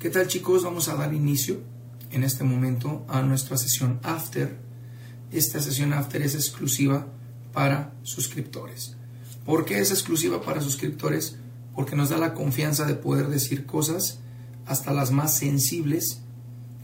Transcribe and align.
¿Qué 0.00 0.08
tal 0.08 0.28
chicos? 0.28 0.62
Vamos 0.62 0.88
a 0.88 0.94
dar 0.94 1.12
inicio 1.12 1.60
en 2.10 2.24
este 2.24 2.42
momento 2.42 3.04
a 3.06 3.20
nuestra 3.20 3.58
sesión 3.58 4.00
after. 4.02 4.56
Esta 5.30 5.60
sesión 5.60 5.92
after 5.92 6.22
es 6.22 6.34
exclusiva 6.34 7.06
para 7.52 7.92
suscriptores. 8.02 8.96
¿Por 9.44 9.66
qué 9.66 9.78
es 9.78 9.90
exclusiva 9.90 10.40
para 10.40 10.62
suscriptores? 10.62 11.36
Porque 11.74 11.96
nos 11.96 12.08
da 12.08 12.16
la 12.16 12.32
confianza 12.32 12.86
de 12.86 12.94
poder 12.94 13.28
decir 13.28 13.66
cosas 13.66 14.20
hasta 14.64 14.94
las 14.94 15.10
más 15.10 15.36
sensibles 15.36 16.22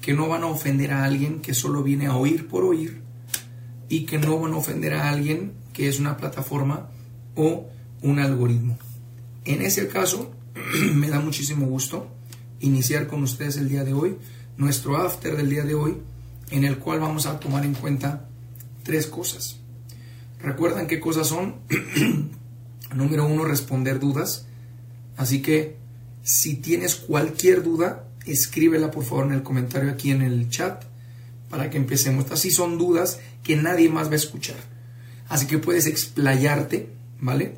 que 0.02 0.12
no 0.12 0.28
van 0.28 0.42
a 0.42 0.48
ofender 0.48 0.92
a 0.92 1.04
alguien 1.04 1.40
que 1.40 1.54
solo 1.54 1.82
viene 1.82 2.08
a 2.08 2.16
oír 2.16 2.46
por 2.48 2.64
oír 2.64 3.00
y 3.88 4.04
que 4.04 4.18
no 4.18 4.38
van 4.38 4.52
a 4.52 4.58
ofender 4.58 4.92
a 4.92 5.08
alguien 5.08 5.54
que 5.72 5.88
es 5.88 5.98
una 5.98 6.18
plataforma 6.18 6.90
o 7.34 7.66
un 8.02 8.18
algoritmo. 8.18 8.76
En 9.46 9.62
ese 9.62 9.88
caso, 9.88 10.34
me 10.94 11.08
da 11.08 11.18
muchísimo 11.20 11.64
gusto 11.64 12.14
iniciar 12.60 13.06
con 13.06 13.22
ustedes 13.22 13.56
el 13.56 13.68
día 13.68 13.84
de 13.84 13.92
hoy, 13.92 14.16
nuestro 14.56 14.96
after 14.96 15.36
del 15.36 15.50
día 15.50 15.64
de 15.64 15.74
hoy, 15.74 15.96
en 16.50 16.64
el 16.64 16.78
cual 16.78 17.00
vamos 17.00 17.26
a 17.26 17.38
tomar 17.38 17.64
en 17.64 17.74
cuenta 17.74 18.28
tres 18.82 19.06
cosas. 19.06 19.56
¿Recuerdan 20.40 20.86
qué 20.86 21.00
cosas 21.00 21.26
son? 21.26 21.56
Número 22.94 23.26
uno, 23.26 23.44
responder 23.44 23.98
dudas. 23.98 24.46
Así 25.16 25.42
que 25.42 25.76
si 26.22 26.56
tienes 26.56 26.94
cualquier 26.94 27.62
duda, 27.62 28.04
escríbela 28.26 28.90
por 28.90 29.04
favor 29.04 29.26
en 29.26 29.32
el 29.32 29.42
comentario 29.42 29.90
aquí 29.90 30.10
en 30.10 30.22
el 30.22 30.48
chat 30.48 30.84
para 31.48 31.70
que 31.70 31.78
empecemos. 31.78 32.30
Así 32.30 32.50
son 32.50 32.78
dudas 32.78 33.20
que 33.42 33.56
nadie 33.56 33.88
más 33.88 34.08
va 34.08 34.12
a 34.12 34.16
escuchar. 34.16 34.56
Así 35.28 35.46
que 35.46 35.58
puedes 35.58 35.86
explayarte, 35.86 36.90
¿vale? 37.20 37.56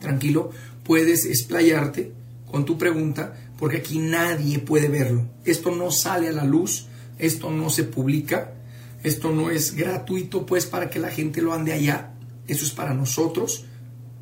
Tranquilo, 0.00 0.50
puedes 0.84 1.26
explayarte 1.26 2.12
con 2.50 2.64
tu 2.64 2.78
pregunta 2.78 3.34
porque 3.58 3.78
aquí 3.78 3.98
nadie 3.98 4.60
puede 4.60 4.88
verlo. 4.88 5.28
Esto 5.44 5.74
no 5.74 5.90
sale 5.90 6.28
a 6.28 6.32
la 6.32 6.44
luz, 6.44 6.86
esto 7.18 7.50
no 7.50 7.68
se 7.68 7.84
publica, 7.84 8.54
esto 9.02 9.32
no 9.32 9.50
es 9.50 9.74
gratuito 9.74 10.46
pues 10.46 10.66
para 10.66 10.88
que 10.88 10.98
la 10.98 11.10
gente 11.10 11.42
lo 11.42 11.52
ande 11.52 11.72
allá. 11.72 12.14
Eso 12.46 12.64
es 12.64 12.70
para 12.70 12.94
nosotros, 12.94 13.64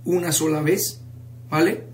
una 0.04 0.32
sola 0.32 0.62
vez, 0.62 1.00
¿vale? 1.50 1.84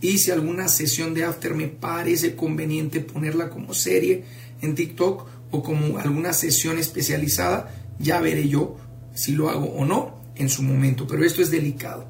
Y 0.00 0.18
si 0.18 0.30
alguna 0.30 0.68
sesión 0.68 1.14
de 1.14 1.24
after 1.24 1.54
me 1.54 1.68
parece 1.68 2.34
conveniente 2.34 3.00
ponerla 3.00 3.50
como 3.50 3.74
serie 3.74 4.24
en 4.60 4.74
TikTok 4.74 5.26
o 5.50 5.62
como 5.62 5.98
alguna 5.98 6.32
sesión 6.32 6.78
especializada, 6.78 7.74
ya 7.98 8.20
veré 8.20 8.48
yo 8.48 8.76
si 9.14 9.32
lo 9.32 9.48
hago 9.48 9.66
o 9.66 9.84
no 9.84 10.20
en 10.34 10.48
su 10.48 10.62
momento. 10.62 11.06
Pero 11.06 11.24
esto 11.24 11.42
es 11.42 11.50
delicado. 11.50 12.06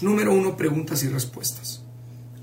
Número 0.00 0.32
uno, 0.32 0.56
preguntas 0.56 1.02
y 1.02 1.08
respuestas. 1.08 1.82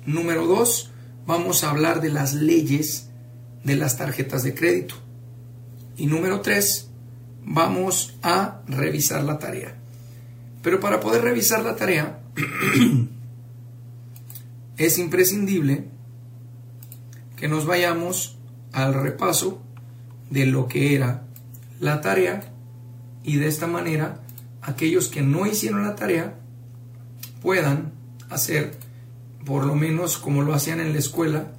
Número 0.05 0.45
dos, 0.45 0.91
vamos 1.25 1.63
a 1.63 1.69
hablar 1.69 2.01
de 2.01 2.09
las 2.09 2.33
leyes 2.33 3.09
de 3.63 3.75
las 3.75 3.97
tarjetas 3.97 4.43
de 4.43 4.53
crédito. 4.53 4.95
Y 5.97 6.07
número 6.07 6.41
tres, 6.41 6.89
vamos 7.43 8.15
a 8.21 8.61
revisar 8.67 9.23
la 9.23 9.39
tarea. 9.39 9.75
Pero 10.61 10.79
para 10.79 10.99
poder 10.99 11.23
revisar 11.23 11.63
la 11.63 11.75
tarea, 11.75 12.19
es 14.77 14.99
imprescindible 14.99 15.85
que 17.35 17.47
nos 17.47 17.65
vayamos 17.65 18.37
al 18.71 18.93
repaso 18.93 19.61
de 20.29 20.45
lo 20.45 20.67
que 20.67 20.95
era 20.95 21.23
la 21.79 22.01
tarea 22.01 22.51
y 23.23 23.37
de 23.37 23.47
esta 23.47 23.67
manera 23.67 24.21
aquellos 24.61 25.07
que 25.07 25.21
no 25.21 25.45
hicieron 25.45 25.83
la 25.83 25.95
tarea 25.95 26.35
puedan 27.41 27.93
hacer 28.29 28.77
por 29.45 29.65
lo 29.65 29.75
menos 29.75 30.17
como 30.17 30.41
lo 30.41 30.53
hacían 30.53 30.79
en 30.79 30.93
la 30.93 30.99
escuela, 30.99 31.51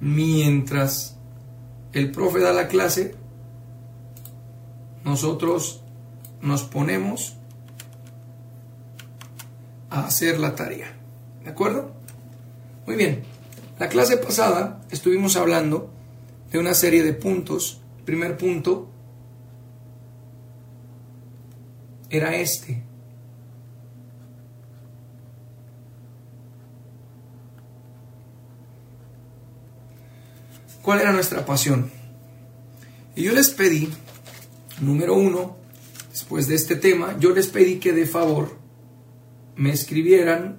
mientras 0.00 1.16
el 1.92 2.12
profe 2.12 2.40
da 2.40 2.52
la 2.52 2.68
clase, 2.68 3.14
nosotros 5.04 5.82
nos 6.42 6.62
ponemos 6.64 7.36
a 9.90 10.04
hacer 10.04 10.38
la 10.38 10.54
tarea. 10.54 10.94
¿De 11.42 11.50
acuerdo? 11.50 11.92
Muy 12.86 12.96
bien. 12.96 13.22
La 13.78 13.88
clase 13.88 14.16
pasada 14.16 14.82
estuvimos 14.90 15.36
hablando 15.36 15.90
de 16.50 16.58
una 16.58 16.74
serie 16.74 17.02
de 17.02 17.14
puntos. 17.14 17.80
El 17.98 18.04
primer 18.04 18.36
punto 18.36 18.90
era 22.10 22.36
este. 22.36 22.87
Cuál 30.82 31.00
era 31.00 31.12
nuestra 31.12 31.44
pasión. 31.44 31.90
Y 33.14 33.24
yo 33.24 33.32
les 33.32 33.50
pedí, 33.50 33.88
número 34.80 35.14
uno, 35.14 35.56
después 36.10 36.46
de 36.46 36.54
este 36.54 36.76
tema, 36.76 37.16
yo 37.18 37.30
les 37.30 37.48
pedí 37.48 37.78
que 37.78 37.92
de 37.92 38.06
favor 38.06 38.56
me 39.56 39.72
escribieran 39.72 40.58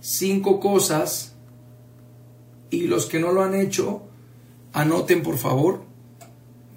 cinco 0.00 0.60
cosas 0.60 1.34
y 2.70 2.86
los 2.86 3.06
que 3.06 3.18
no 3.18 3.32
lo 3.32 3.42
han 3.42 3.54
hecho, 3.54 4.02
anoten 4.72 5.22
por 5.22 5.38
favor, 5.38 5.82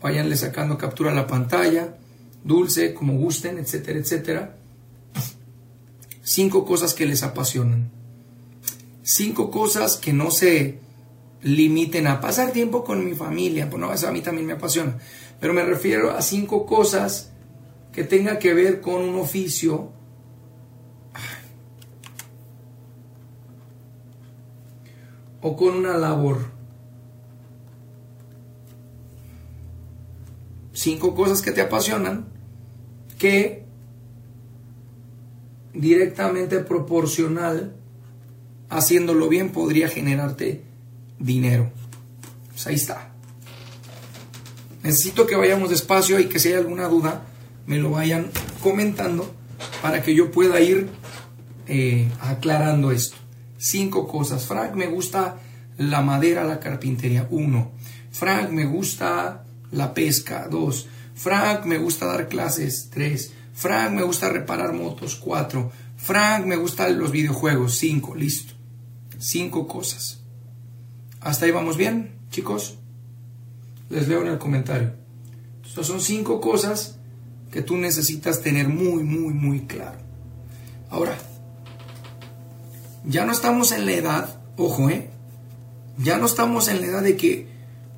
váyanle 0.01 0.35
sacando 0.37 0.77
captura 0.77 1.11
a 1.11 1.15
la 1.15 1.27
pantalla, 1.27 1.97
dulce, 2.43 2.93
como 2.93 3.13
gusten, 3.13 3.57
etcétera, 3.57 3.99
etcétera. 3.99 4.57
Cinco 6.23 6.65
cosas 6.65 6.93
que 6.93 7.05
les 7.05 7.23
apasionan. 7.23 7.91
Cinco 9.03 9.51
cosas 9.51 9.97
que 9.97 10.13
no 10.13 10.31
se 10.31 10.79
limiten 11.43 12.07
a 12.07 12.21
pasar 12.21 12.51
tiempo 12.51 12.83
con 12.83 13.03
mi 13.03 13.13
familia, 13.13 13.69
pues 13.69 13.81
no, 13.81 13.93
eso 13.93 14.07
a 14.07 14.11
mí 14.11 14.21
también 14.21 14.47
me 14.47 14.53
apasiona, 14.53 14.97
pero 15.39 15.53
me 15.53 15.63
refiero 15.63 16.11
a 16.11 16.21
cinco 16.21 16.65
cosas 16.65 17.31
que 17.91 18.03
tengan 18.03 18.39
que 18.39 18.53
ver 18.53 18.81
con 18.81 19.01
un 19.01 19.19
oficio. 19.19 19.91
O 25.41 25.55
con 25.55 25.75
una 25.75 25.97
labor. 25.97 26.51
Cinco 30.71 31.15
cosas 31.15 31.41
que 31.41 31.51
te 31.51 31.61
apasionan 31.61 32.27
que 33.17 33.65
directamente 35.73 36.59
proporcional, 36.59 37.75
haciéndolo 38.69 39.29
bien, 39.29 39.51
podría 39.51 39.89
generarte 39.89 40.70
dinero. 41.21 41.71
Pues 42.49 42.67
ahí 42.67 42.75
está. 42.75 43.11
Necesito 44.83 45.27
que 45.27 45.35
vayamos 45.35 45.69
despacio 45.69 46.19
y 46.19 46.25
que 46.25 46.39
si 46.39 46.49
hay 46.49 46.55
alguna 46.55 46.87
duda 46.87 47.23
me 47.67 47.77
lo 47.77 47.91
vayan 47.91 48.31
comentando 48.61 49.33
para 49.81 50.01
que 50.01 50.15
yo 50.15 50.31
pueda 50.31 50.59
ir 50.59 50.89
eh, 51.67 52.09
aclarando 52.19 52.91
esto. 52.91 53.17
Cinco 53.57 54.07
cosas. 54.07 54.45
Frank, 54.45 54.73
me 54.73 54.87
gusta 54.87 55.37
la 55.77 56.01
madera, 56.01 56.43
la 56.43 56.59
carpintería. 56.59 57.27
Uno. 57.29 57.71
Frank, 58.11 58.49
me 58.49 58.65
gusta 58.65 59.43
la 59.71 59.93
pesca. 59.93 60.47
Dos. 60.49 60.87
Frank, 61.13 61.65
me 61.65 61.77
gusta 61.77 62.07
dar 62.07 62.27
clases. 62.27 62.89
Tres. 62.91 63.33
Frank, 63.53 63.91
me 63.91 64.03
gusta 64.03 64.29
reparar 64.29 64.73
motos. 64.73 65.15
Cuatro. 65.15 65.71
Frank, 65.97 66.45
me 66.45 66.55
gustan 66.55 66.97
los 66.97 67.11
videojuegos. 67.11 67.77
Cinco. 67.77 68.15
Listo. 68.15 68.53
Cinco 69.19 69.67
cosas. 69.67 70.20
¿Hasta 71.21 71.45
ahí 71.45 71.51
vamos 71.51 71.77
bien, 71.77 72.15
chicos? 72.31 72.79
Les 73.89 74.07
leo 74.07 74.23
en 74.23 74.27
el 74.29 74.39
comentario. 74.39 74.93
Estas 75.63 75.85
son 75.85 76.01
cinco 76.01 76.41
cosas 76.41 76.97
que 77.51 77.61
tú 77.61 77.77
necesitas 77.77 78.41
tener 78.41 78.67
muy, 78.67 79.03
muy, 79.03 79.33
muy 79.33 79.61
claro. 79.61 79.99
Ahora, 80.89 81.15
ya 83.05 83.25
no 83.25 83.31
estamos 83.31 83.71
en 83.71 83.85
la 83.85 83.91
edad, 83.93 84.41
ojo, 84.57 84.89
¿eh? 84.89 85.11
Ya 85.97 86.17
no 86.17 86.25
estamos 86.25 86.67
en 86.69 86.81
la 86.81 86.87
edad 86.87 87.03
de 87.03 87.15
que 87.15 87.47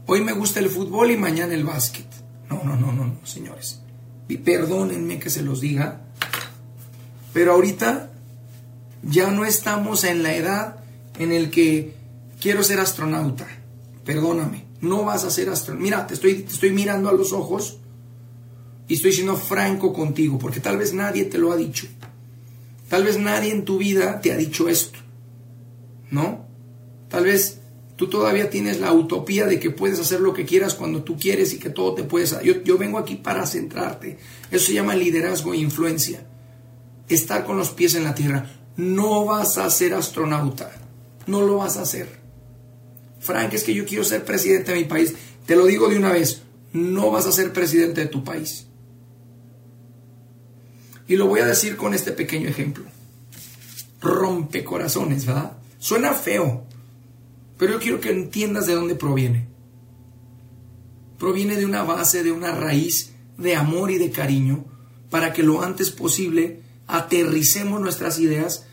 hoy 0.05 0.21
me 0.21 0.33
gusta 0.33 0.59
el 0.59 0.69
fútbol 0.69 1.11
y 1.11 1.17
mañana 1.17 1.53
el 1.53 1.63
básquet. 1.63 2.07
No, 2.49 2.61
no, 2.63 2.75
no, 2.75 2.91
no, 2.91 3.05
no, 3.05 3.25
señores. 3.25 3.81
Y 4.27 4.37
perdónenme 4.37 5.19
que 5.19 5.29
se 5.29 5.43
los 5.43 5.61
diga, 5.61 6.01
pero 7.31 7.53
ahorita 7.53 8.11
ya 9.01 9.31
no 9.31 9.45
estamos 9.45 10.03
en 10.03 10.23
la 10.23 10.33
edad 10.33 10.83
en 11.19 11.31
el 11.31 11.51
que 11.51 12.02
quiero 12.43 12.61
ser 12.61 12.81
astronauta, 12.81 13.47
perdóname, 14.03 14.65
no 14.81 15.05
vas 15.05 15.23
a 15.23 15.31
ser 15.31 15.47
astronauta. 15.47 15.81
Mira, 15.81 16.07
te 16.07 16.15
estoy, 16.15 16.45
estoy 16.45 16.71
mirando 16.71 17.07
a 17.07 17.13
los 17.13 17.31
ojos 17.31 17.77
y 18.89 18.95
estoy 18.95 19.13
siendo 19.13 19.37
franco 19.37 19.93
contigo, 19.93 20.37
porque 20.37 20.59
tal 20.59 20.77
vez 20.77 20.93
nadie 20.93 21.23
te 21.23 21.37
lo 21.37 21.53
ha 21.53 21.55
dicho. 21.55 21.87
Tal 22.89 23.05
vez 23.05 23.17
nadie 23.17 23.53
en 23.53 23.63
tu 23.63 23.77
vida 23.77 24.19
te 24.19 24.33
ha 24.33 24.35
dicho 24.35 24.67
esto, 24.67 24.99
¿no? 26.11 26.45
Tal 27.07 27.23
vez 27.23 27.61
tú 27.95 28.09
todavía 28.09 28.49
tienes 28.49 28.81
la 28.81 28.91
utopía 28.91 29.45
de 29.45 29.57
que 29.57 29.71
puedes 29.71 30.01
hacer 30.01 30.19
lo 30.19 30.33
que 30.33 30.43
quieras 30.43 30.73
cuando 30.73 31.01
tú 31.01 31.17
quieres 31.17 31.53
y 31.53 31.59
que 31.59 31.69
todo 31.69 31.93
te 31.93 32.03
puedes... 32.03 32.37
Yo, 32.43 32.61
yo 32.61 32.77
vengo 32.77 32.97
aquí 32.97 33.15
para 33.15 33.47
centrarte. 33.47 34.17
Eso 34.51 34.65
se 34.65 34.73
llama 34.73 34.95
liderazgo 34.95 35.53
e 35.53 35.57
influencia. 35.57 36.27
Estar 37.07 37.45
con 37.45 37.55
los 37.55 37.69
pies 37.69 37.95
en 37.95 38.03
la 38.03 38.15
tierra. 38.15 38.51
No 38.75 39.23
vas 39.23 39.57
a 39.57 39.69
ser 39.69 39.93
astronauta. 39.93 40.71
No 41.25 41.41
lo 41.41 41.57
vas 41.57 41.77
a 41.77 41.83
hacer 41.83 42.22
Frank, 43.23 43.53
es 43.53 43.63
que 43.63 43.73
yo 43.73 43.85
quiero 43.85 44.03
ser 44.03 44.25
presidente 44.25 44.73
de 44.73 44.79
mi 44.79 44.85
país. 44.85 45.15
Te 45.45 45.55
lo 45.55 45.65
digo 45.65 45.87
de 45.87 45.97
una 45.97 46.11
vez, 46.11 46.43
no 46.73 47.09
vas 47.09 47.25
a 47.25 47.31
ser 47.31 47.53
presidente 47.53 48.01
de 48.01 48.07
tu 48.07 48.23
país. 48.23 48.67
Y 51.07 51.15
lo 51.15 51.27
voy 51.27 51.39
a 51.39 51.45
decir 51.45 51.77
con 51.77 51.93
este 51.93 52.11
pequeño 52.11 52.49
ejemplo. 52.49 52.83
Rompe 54.01 54.63
corazones, 54.63 55.25
¿verdad? 55.25 55.57
Suena 55.79 56.13
feo, 56.13 56.65
pero 57.57 57.73
yo 57.73 57.79
quiero 57.79 58.01
que 58.01 58.11
entiendas 58.11 58.67
de 58.67 58.73
dónde 58.73 58.95
proviene. 58.95 59.47
Proviene 61.17 61.55
de 61.55 61.65
una 61.65 61.83
base, 61.83 62.23
de 62.23 62.31
una 62.33 62.51
raíz 62.51 63.13
de 63.37 63.55
amor 63.55 63.89
y 63.91 63.97
de 63.97 64.11
cariño 64.11 64.65
para 65.09 65.31
que 65.31 65.43
lo 65.43 65.61
antes 65.61 65.91
posible 65.91 66.61
aterricemos 66.87 67.79
nuestras 67.79 68.19
ideas 68.19 68.65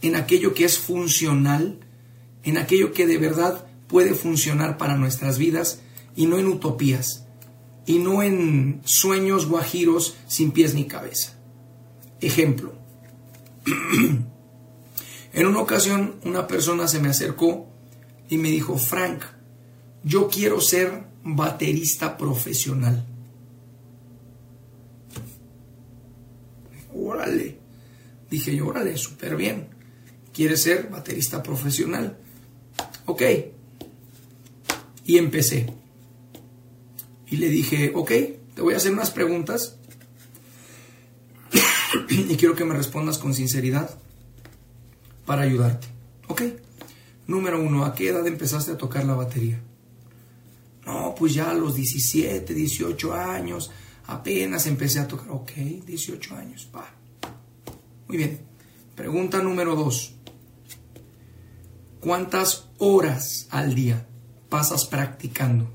en 0.00 0.16
aquello 0.16 0.54
que 0.54 0.64
es 0.64 0.78
funcional, 0.78 1.80
en 2.42 2.56
aquello 2.56 2.92
que 2.92 3.06
de 3.06 3.18
verdad 3.18 3.66
puede 3.92 4.14
funcionar 4.14 4.78
para 4.78 4.96
nuestras 4.96 5.36
vidas 5.36 5.80
y 6.16 6.26
no 6.26 6.38
en 6.38 6.48
utopías 6.48 7.26
y 7.84 7.98
no 7.98 8.22
en 8.22 8.80
sueños 8.84 9.46
guajiros 9.46 10.16
sin 10.26 10.50
pies 10.50 10.74
ni 10.74 10.86
cabeza. 10.86 11.38
Ejemplo. 12.20 12.72
en 15.34 15.46
una 15.46 15.60
ocasión 15.60 16.16
una 16.24 16.46
persona 16.46 16.88
se 16.88 17.00
me 17.00 17.10
acercó 17.10 17.68
y 18.30 18.38
me 18.38 18.48
dijo, 18.48 18.78
Frank, 18.78 19.24
yo 20.02 20.28
quiero 20.28 20.58
ser 20.62 21.04
baterista 21.22 22.16
profesional. 22.16 23.06
Órale. 26.94 27.58
Dije 28.30 28.56
yo, 28.56 28.68
órale, 28.68 28.96
súper 28.96 29.36
bien. 29.36 29.68
¿Quieres 30.32 30.62
ser 30.62 30.88
baterista 30.88 31.42
profesional? 31.42 32.16
Ok. 33.04 33.22
Y 35.04 35.18
empecé. 35.18 35.72
Y 37.26 37.36
le 37.36 37.48
dije, 37.48 37.92
ok, 37.94 38.10
te 38.54 38.62
voy 38.62 38.74
a 38.74 38.76
hacer 38.76 38.92
unas 38.92 39.10
preguntas 39.10 39.78
y 42.10 42.36
quiero 42.36 42.54
que 42.54 42.64
me 42.64 42.74
respondas 42.74 43.18
con 43.18 43.34
sinceridad 43.34 43.98
para 45.24 45.42
ayudarte. 45.42 45.86
Ok. 46.28 46.42
Número 47.26 47.62
uno, 47.62 47.84
¿a 47.84 47.94
qué 47.94 48.08
edad 48.08 48.26
empezaste 48.26 48.72
a 48.72 48.78
tocar 48.78 49.04
la 49.04 49.14
batería? 49.14 49.62
No, 50.84 51.14
pues 51.16 51.34
ya 51.34 51.50
a 51.50 51.54
los 51.54 51.74
17, 51.74 52.52
18 52.52 53.14
años, 53.14 53.70
apenas 54.06 54.66
empecé 54.66 54.98
a 54.98 55.08
tocar. 55.08 55.30
Ok, 55.30 55.52
18 55.86 56.36
años, 56.36 56.68
va. 56.74 56.84
Muy 58.08 58.18
bien. 58.18 58.40
Pregunta 58.94 59.42
número 59.42 59.74
dos. 59.74 60.14
¿Cuántas 62.00 62.68
horas 62.78 63.46
al 63.50 63.74
día 63.74 64.06
pasas 64.52 64.84
practicando? 64.84 65.66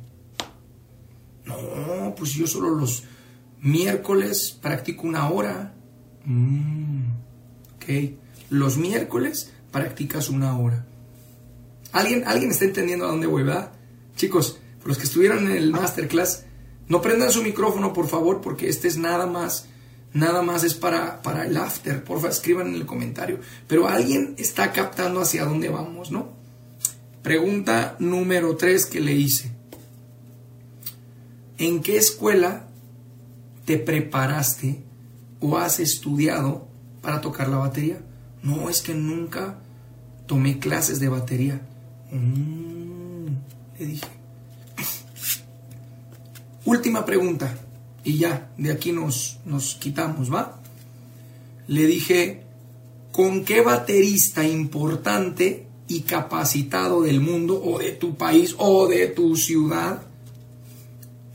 No, 1.45 2.13
pues 2.15 2.33
yo 2.33 2.45
solo 2.45 2.69
los 2.69 3.05
miércoles 3.59 4.55
practico 4.61 5.07
una 5.07 5.27
hora. 5.31 5.73
Mm, 6.25 7.07
ok. 7.75 8.11
Los 8.51 8.77
miércoles 8.77 9.51
practicas 9.71 10.29
una 10.29 10.59
hora. 10.59 10.85
¿Alguien, 11.91 12.23
¿Alguien 12.27 12.51
está 12.51 12.65
entendiendo 12.65 13.05
a 13.05 13.09
dónde 13.09 13.25
voy, 13.25 13.41
verdad? 13.41 13.71
Chicos, 14.15 14.59
los 14.85 14.99
que 14.99 15.05
estuvieron 15.05 15.47
en 15.47 15.57
el 15.57 15.71
masterclass, 15.71 16.45
no 16.87 17.01
prendan 17.01 17.31
su 17.31 17.41
micrófono, 17.41 17.93
por 17.93 18.07
favor, 18.07 18.41
porque 18.41 18.69
este 18.69 18.87
es 18.87 18.99
nada 18.99 19.25
más, 19.25 19.65
nada 20.13 20.43
más 20.43 20.63
es 20.63 20.75
para, 20.75 21.23
para 21.23 21.47
el 21.47 21.57
after. 21.57 22.03
Por 22.03 22.17
favor, 22.17 22.29
escriban 22.29 22.67
en 22.67 22.75
el 22.75 22.85
comentario. 22.85 23.39
Pero 23.65 23.87
alguien 23.87 24.35
está 24.37 24.71
captando 24.71 25.19
hacia 25.19 25.45
dónde 25.45 25.69
vamos, 25.69 26.11
¿no? 26.11 26.36
Pregunta 27.27 27.97
número 27.99 28.55
3 28.55 28.85
que 28.85 29.01
le 29.01 29.11
hice. 29.11 29.51
¿En 31.57 31.81
qué 31.81 31.97
escuela 31.97 32.69
te 33.65 33.77
preparaste 33.77 34.81
o 35.41 35.57
has 35.57 35.81
estudiado 35.81 36.69
para 37.01 37.19
tocar 37.19 37.49
la 37.49 37.57
batería? 37.57 37.99
No, 38.43 38.69
es 38.69 38.81
que 38.81 38.93
nunca 38.93 39.59
tomé 40.25 40.59
clases 40.59 41.01
de 41.01 41.09
batería. 41.09 41.59
Mm, 42.13 43.27
le 43.77 43.85
dije. 43.85 44.07
Última 46.63 47.05
pregunta. 47.05 47.53
Y 48.05 48.19
ya, 48.19 48.53
de 48.57 48.71
aquí 48.71 48.93
nos, 48.93 49.39
nos 49.43 49.75
quitamos, 49.75 50.33
¿va? 50.33 50.61
Le 51.67 51.87
dije, 51.87 52.45
¿con 53.11 53.43
qué 53.43 53.59
baterista 53.59 54.47
importante 54.47 55.66
y 55.87 56.01
capacitado 56.01 57.01
del 57.01 57.21
mundo 57.21 57.61
o 57.63 57.79
de 57.79 57.91
tu 57.91 58.15
país 58.15 58.55
o 58.57 58.87
de 58.87 59.07
tu 59.07 59.35
ciudad 59.35 60.03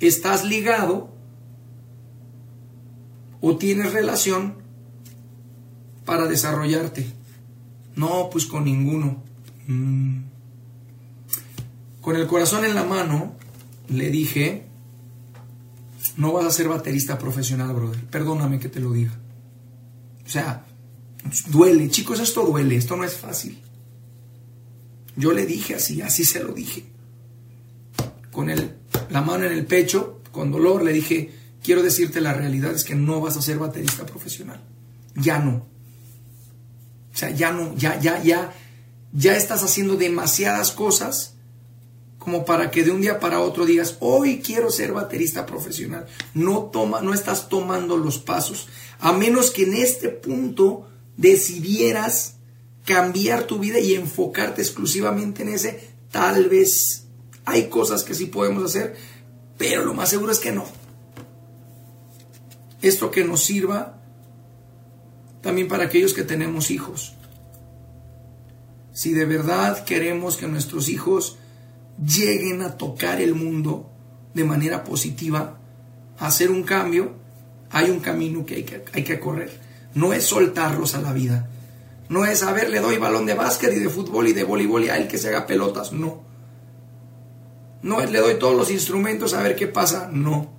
estás 0.00 0.44
ligado 0.44 1.10
o 3.40 3.56
tienes 3.56 3.92
relación 3.92 4.56
para 6.04 6.26
desarrollarte? 6.26 7.06
No, 7.96 8.28
pues 8.30 8.46
con 8.46 8.64
ninguno. 8.64 9.22
Mm. 9.66 10.22
Con 12.00 12.16
el 12.16 12.26
corazón 12.26 12.64
en 12.64 12.74
la 12.74 12.84
mano, 12.84 13.34
le 13.88 14.10
dije, 14.10 14.66
no 16.16 16.32
vas 16.32 16.46
a 16.46 16.50
ser 16.50 16.68
baterista 16.68 17.18
profesional, 17.18 17.74
brother. 17.74 18.04
Perdóname 18.06 18.58
que 18.58 18.68
te 18.68 18.80
lo 18.80 18.92
diga. 18.92 19.12
O 20.24 20.28
sea, 20.28 20.64
duele, 21.48 21.88
chicos, 21.90 22.20
esto 22.20 22.44
duele, 22.44 22.76
esto 22.76 22.96
no 22.96 23.04
es 23.04 23.16
fácil. 23.16 23.58
Yo 25.16 25.32
le 25.32 25.46
dije 25.46 25.74
así, 25.74 26.00
así 26.02 26.24
se 26.24 26.42
lo 26.42 26.52
dije. 26.52 26.84
Con 28.30 28.50
el, 28.50 28.76
la 29.10 29.20
mano 29.20 29.44
en 29.44 29.52
el 29.52 29.66
pecho, 29.66 30.20
con 30.30 30.50
dolor, 30.50 30.82
le 30.82 30.92
dije, 30.92 31.30
quiero 31.62 31.82
decirte 31.82 32.20
la 32.20 32.32
realidad 32.32 32.72
es 32.74 32.84
que 32.84 32.94
no 32.94 33.20
vas 33.20 33.36
a 33.36 33.42
ser 33.42 33.58
baterista 33.58 34.06
profesional. 34.06 34.60
Ya 35.14 35.38
no. 35.38 35.66
O 37.12 37.16
sea, 37.16 37.30
ya 37.30 37.52
no, 37.52 37.76
ya, 37.76 38.00
ya, 38.00 38.22
ya, 38.22 38.54
ya 39.12 39.36
estás 39.36 39.62
haciendo 39.62 39.96
demasiadas 39.96 40.72
cosas 40.72 41.34
como 42.22 42.44
para 42.44 42.70
que 42.70 42.84
de 42.84 42.92
un 42.92 43.00
día 43.00 43.18
para 43.18 43.40
otro 43.40 43.66
digas, 43.66 43.96
hoy 43.98 44.40
quiero 44.40 44.70
ser 44.70 44.92
baterista 44.92 45.44
profesional. 45.44 46.06
No, 46.34 46.70
toma, 46.72 47.02
no 47.02 47.12
estás 47.12 47.48
tomando 47.48 47.96
los 47.96 48.18
pasos. 48.18 48.68
A 49.00 49.12
menos 49.12 49.50
que 49.50 49.64
en 49.64 49.74
este 49.74 50.08
punto 50.08 50.88
decidieras 51.16 52.36
cambiar 52.84 53.44
tu 53.44 53.58
vida 53.58 53.78
y 53.78 53.94
enfocarte 53.94 54.62
exclusivamente 54.62 55.42
en 55.42 55.50
ese, 55.50 55.90
tal 56.10 56.48
vez 56.48 57.06
hay 57.44 57.68
cosas 57.68 58.04
que 58.04 58.14
sí 58.14 58.26
podemos 58.26 58.64
hacer, 58.64 58.96
pero 59.58 59.84
lo 59.84 59.94
más 59.94 60.08
seguro 60.08 60.32
es 60.32 60.38
que 60.38 60.52
no. 60.52 60.64
Esto 62.80 63.10
que 63.10 63.24
nos 63.24 63.44
sirva 63.44 64.00
también 65.40 65.68
para 65.68 65.84
aquellos 65.84 66.14
que 66.14 66.22
tenemos 66.22 66.70
hijos. 66.70 67.14
Si 68.92 69.12
de 69.12 69.24
verdad 69.24 69.84
queremos 69.84 70.36
que 70.36 70.48
nuestros 70.48 70.88
hijos 70.88 71.38
lleguen 72.04 72.62
a 72.62 72.76
tocar 72.76 73.20
el 73.20 73.34
mundo 73.34 73.90
de 74.34 74.44
manera 74.44 74.84
positiva, 74.84 75.58
hacer 76.18 76.50
un 76.50 76.62
cambio, 76.62 77.14
hay 77.70 77.90
un 77.90 78.00
camino 78.00 78.44
que, 78.44 78.84
hay 78.92 79.04
que 79.04 79.20
correr. 79.20 79.60
No 79.94 80.12
es 80.12 80.24
soltarlos 80.24 80.94
a 80.94 81.02
la 81.02 81.12
vida. 81.12 81.48
No 82.12 82.26
es, 82.26 82.42
a 82.42 82.52
ver, 82.52 82.68
le 82.68 82.80
doy 82.80 82.98
balón 82.98 83.24
de 83.24 83.32
básquet 83.32 83.72
y 83.74 83.78
de 83.78 83.88
fútbol 83.88 84.28
y 84.28 84.34
de 84.34 84.44
voleibol 84.44 84.84
y 84.84 84.90
a 84.90 84.98
él 84.98 85.08
que 85.08 85.16
se 85.16 85.28
haga 85.28 85.46
pelotas. 85.46 85.94
No. 85.94 86.20
No 87.80 88.02
es, 88.02 88.10
le 88.10 88.18
doy 88.18 88.34
todos 88.38 88.54
los 88.54 88.70
instrumentos 88.70 89.32
a 89.32 89.42
ver 89.42 89.56
qué 89.56 89.66
pasa. 89.66 90.10
No. 90.12 90.52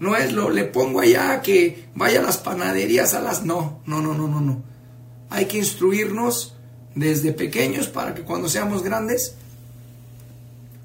No 0.00 0.16
es, 0.16 0.32
lo, 0.32 0.50
le 0.50 0.64
pongo 0.64 0.98
allá 0.98 1.40
que 1.40 1.88
vaya 1.94 2.18
a 2.18 2.24
las 2.24 2.38
panaderías 2.38 3.14
a 3.14 3.20
las... 3.20 3.44
No, 3.44 3.80
no, 3.86 4.02
no, 4.02 4.12
no, 4.12 4.26
no, 4.26 4.40
no. 4.40 4.64
Hay 5.30 5.44
que 5.46 5.58
instruirnos 5.58 6.56
desde 6.96 7.32
pequeños 7.32 7.86
para 7.86 8.12
que 8.12 8.22
cuando 8.22 8.48
seamos 8.48 8.82
grandes 8.82 9.36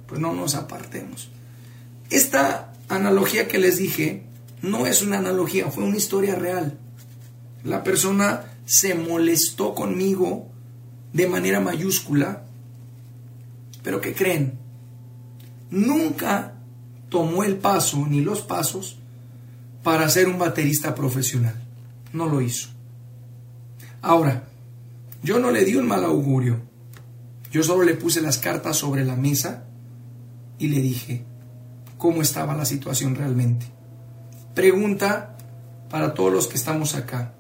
pues 0.05 0.22
no 0.22 0.32
nos 0.32 0.53
apartemos. 0.53 1.32
Esta 2.12 2.72
analogía 2.88 3.48
que 3.48 3.58
les 3.58 3.77
dije 3.77 4.27
no 4.62 4.86
es 4.86 5.01
una 5.01 5.17
analogía, 5.17 5.72
fue 5.72 5.86
una 5.86 5.98
historia 5.98 6.36
real. 6.36 6.77
La 7.63 7.82
persona 7.84 8.52
se 8.65 8.96
molestó 8.96 9.74
conmigo 9.74 10.50
de 11.12 11.27
manera 11.27 11.60
mayúscula, 11.60 12.46
pero 13.84 14.01
¿qué 14.01 14.13
creen? 14.13 14.60
Nunca 15.70 16.55
tomó 17.10 17.43
el 17.43 17.58
paso 17.58 18.05
ni 18.08 18.22
los 18.22 18.41
pasos 18.41 18.98
para 19.84 20.10
ser 20.10 20.27
un 20.27 20.39
baterista 20.39 20.96
profesional. 20.96 21.55
No 22.13 22.27
lo 22.27 22.41
hizo. 22.41 22.70
Ahora, 24.01 24.48
yo 25.22 25.39
no 25.39 25.51
le 25.51 25.65
di 25.65 25.75
un 25.75 25.88
mal 25.88 26.03
augurio. 26.03 26.62
Yo 27.51 27.63
solo 27.63 27.84
le 27.84 27.93
puse 27.93 28.22
las 28.22 28.38
cartas 28.38 28.77
sobre 28.77 29.05
la 29.05 29.15
mesa 29.15 29.65
y 30.58 30.70
le 30.70 30.82
dije 30.82 31.25
cómo 31.98 32.22
estaba 32.22 32.55
la 32.55 32.65
situación 32.65 33.15
realmente. 33.15 33.67
Pregunta 34.55 35.38
para 35.89 36.13
todos 36.13 36.34
los 36.34 36.48
que 36.48 36.55
estamos 36.55 36.96
acá. 36.96 37.34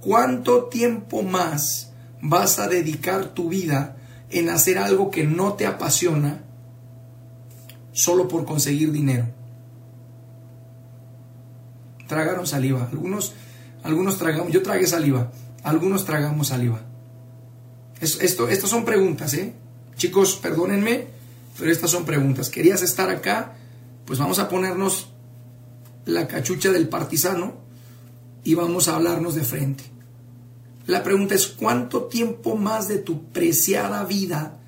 ¿Cuánto 0.00 0.64
tiempo 0.64 1.22
más 1.22 1.92
vas 2.20 2.58
a 2.58 2.68
dedicar 2.68 3.34
tu 3.34 3.48
vida 3.48 3.96
en 4.30 4.50
hacer 4.50 4.78
algo 4.78 5.10
que 5.10 5.24
no 5.24 5.54
te 5.54 5.66
apasiona 5.66 6.44
solo 7.92 8.28
por 8.28 8.44
conseguir 8.44 8.92
dinero. 8.92 9.26
Tragaron 12.06 12.46
saliva. 12.46 12.88
Algunos, 12.90 13.34
algunos 13.82 14.18
tragamos, 14.18 14.52
yo 14.52 14.62
tragué 14.62 14.86
saliva. 14.86 15.32
Algunos 15.62 16.04
tragamos 16.04 16.48
saliva. 16.48 16.80
Esto, 18.00 18.48
estas 18.48 18.70
son 18.70 18.84
preguntas, 18.84 19.34
¿eh? 19.34 19.52
Chicos, 19.96 20.38
perdónenme, 20.40 21.08
pero 21.58 21.72
estas 21.72 21.90
son 21.90 22.04
preguntas. 22.04 22.48
¿Querías 22.48 22.82
estar 22.82 23.10
acá? 23.10 23.54
Pues 24.06 24.18
vamos 24.18 24.38
a 24.38 24.48
ponernos 24.48 25.12
la 26.04 26.28
cachucha 26.28 26.70
del 26.70 26.88
partisano 26.88 27.54
y 28.44 28.54
vamos 28.54 28.88
a 28.88 28.96
hablarnos 28.96 29.34
de 29.34 29.42
frente. 29.42 29.84
La 30.86 31.02
pregunta 31.02 31.34
es, 31.34 31.46
¿cuánto 31.46 32.04
tiempo 32.04 32.56
más 32.56 32.88
de 32.88 32.98
tu 32.98 33.24
preciada 33.24 34.04
vida 34.04 34.58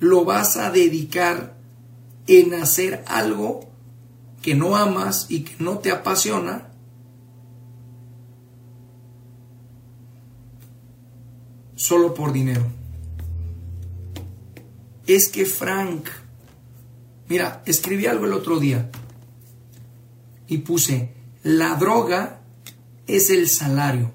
lo 0.00 0.24
vas 0.24 0.56
a 0.56 0.70
dedicar 0.70 1.56
en 2.26 2.54
hacer 2.54 3.04
algo 3.06 3.70
que 4.42 4.56
no 4.56 4.76
amas 4.76 5.26
y 5.28 5.44
que 5.44 5.62
no 5.62 5.78
te 5.78 5.92
apasiona? 5.92 6.72
Solo 11.76 12.14
por 12.14 12.32
dinero. 12.32 12.66
Es 15.06 15.28
que 15.28 15.46
Frank, 15.46 16.08
mira, 17.28 17.62
escribí 17.64 18.06
algo 18.06 18.26
el 18.26 18.32
otro 18.32 18.58
día 18.58 18.90
y 20.48 20.58
puse, 20.58 21.14
la 21.44 21.76
droga 21.76 22.40
es 23.06 23.30
el 23.30 23.48
salario. 23.48 24.12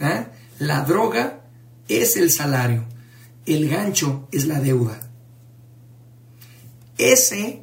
¿eh? 0.00 0.26
La 0.58 0.82
droga 0.82 1.44
es 1.88 2.16
el 2.16 2.30
salario, 2.30 2.84
el 3.46 3.68
gancho 3.68 4.28
es 4.32 4.46
la 4.46 4.60
deuda. 4.60 5.00
Ese, 6.96 7.62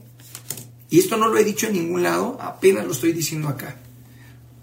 y 0.89 0.99
esto 0.99 1.17
no 1.17 1.29
lo 1.29 1.37
he 1.37 1.43
dicho 1.43 1.67
en 1.67 1.73
ningún 1.73 2.03
lado, 2.03 2.37
apenas 2.41 2.85
lo 2.85 2.91
estoy 2.91 3.13
diciendo 3.13 3.47
acá, 3.47 3.77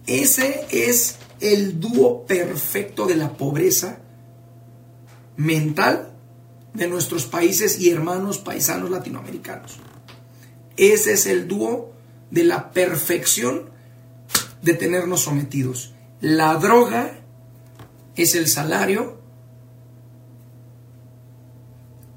ese 0.07 0.67
es 0.71 1.17
el 1.41 1.81
dúo 1.81 2.27
perfecto 2.27 3.07
de 3.07 3.17
la 3.17 3.37
pobreza 3.37 4.01
mental 5.37 6.13
de 6.75 6.89
nuestros 6.89 7.27
países 7.27 7.81
y 7.81 7.91
hermanos 7.91 8.39
paisanos 8.39 8.91
latinoamericanos. 8.91 9.79
Ese 10.77 11.13
es 11.13 11.27
el 11.27 11.49
dúo 11.49 11.93
de 12.31 12.45
la 12.45 12.71
perfección 12.73 13.71
de 14.63 14.75
tenernos 14.75 15.21
sometidos. 15.21 15.95
La 16.21 16.55
droga 16.57 17.21
es 18.17 18.35
el 18.35 18.49
salario 18.49 19.21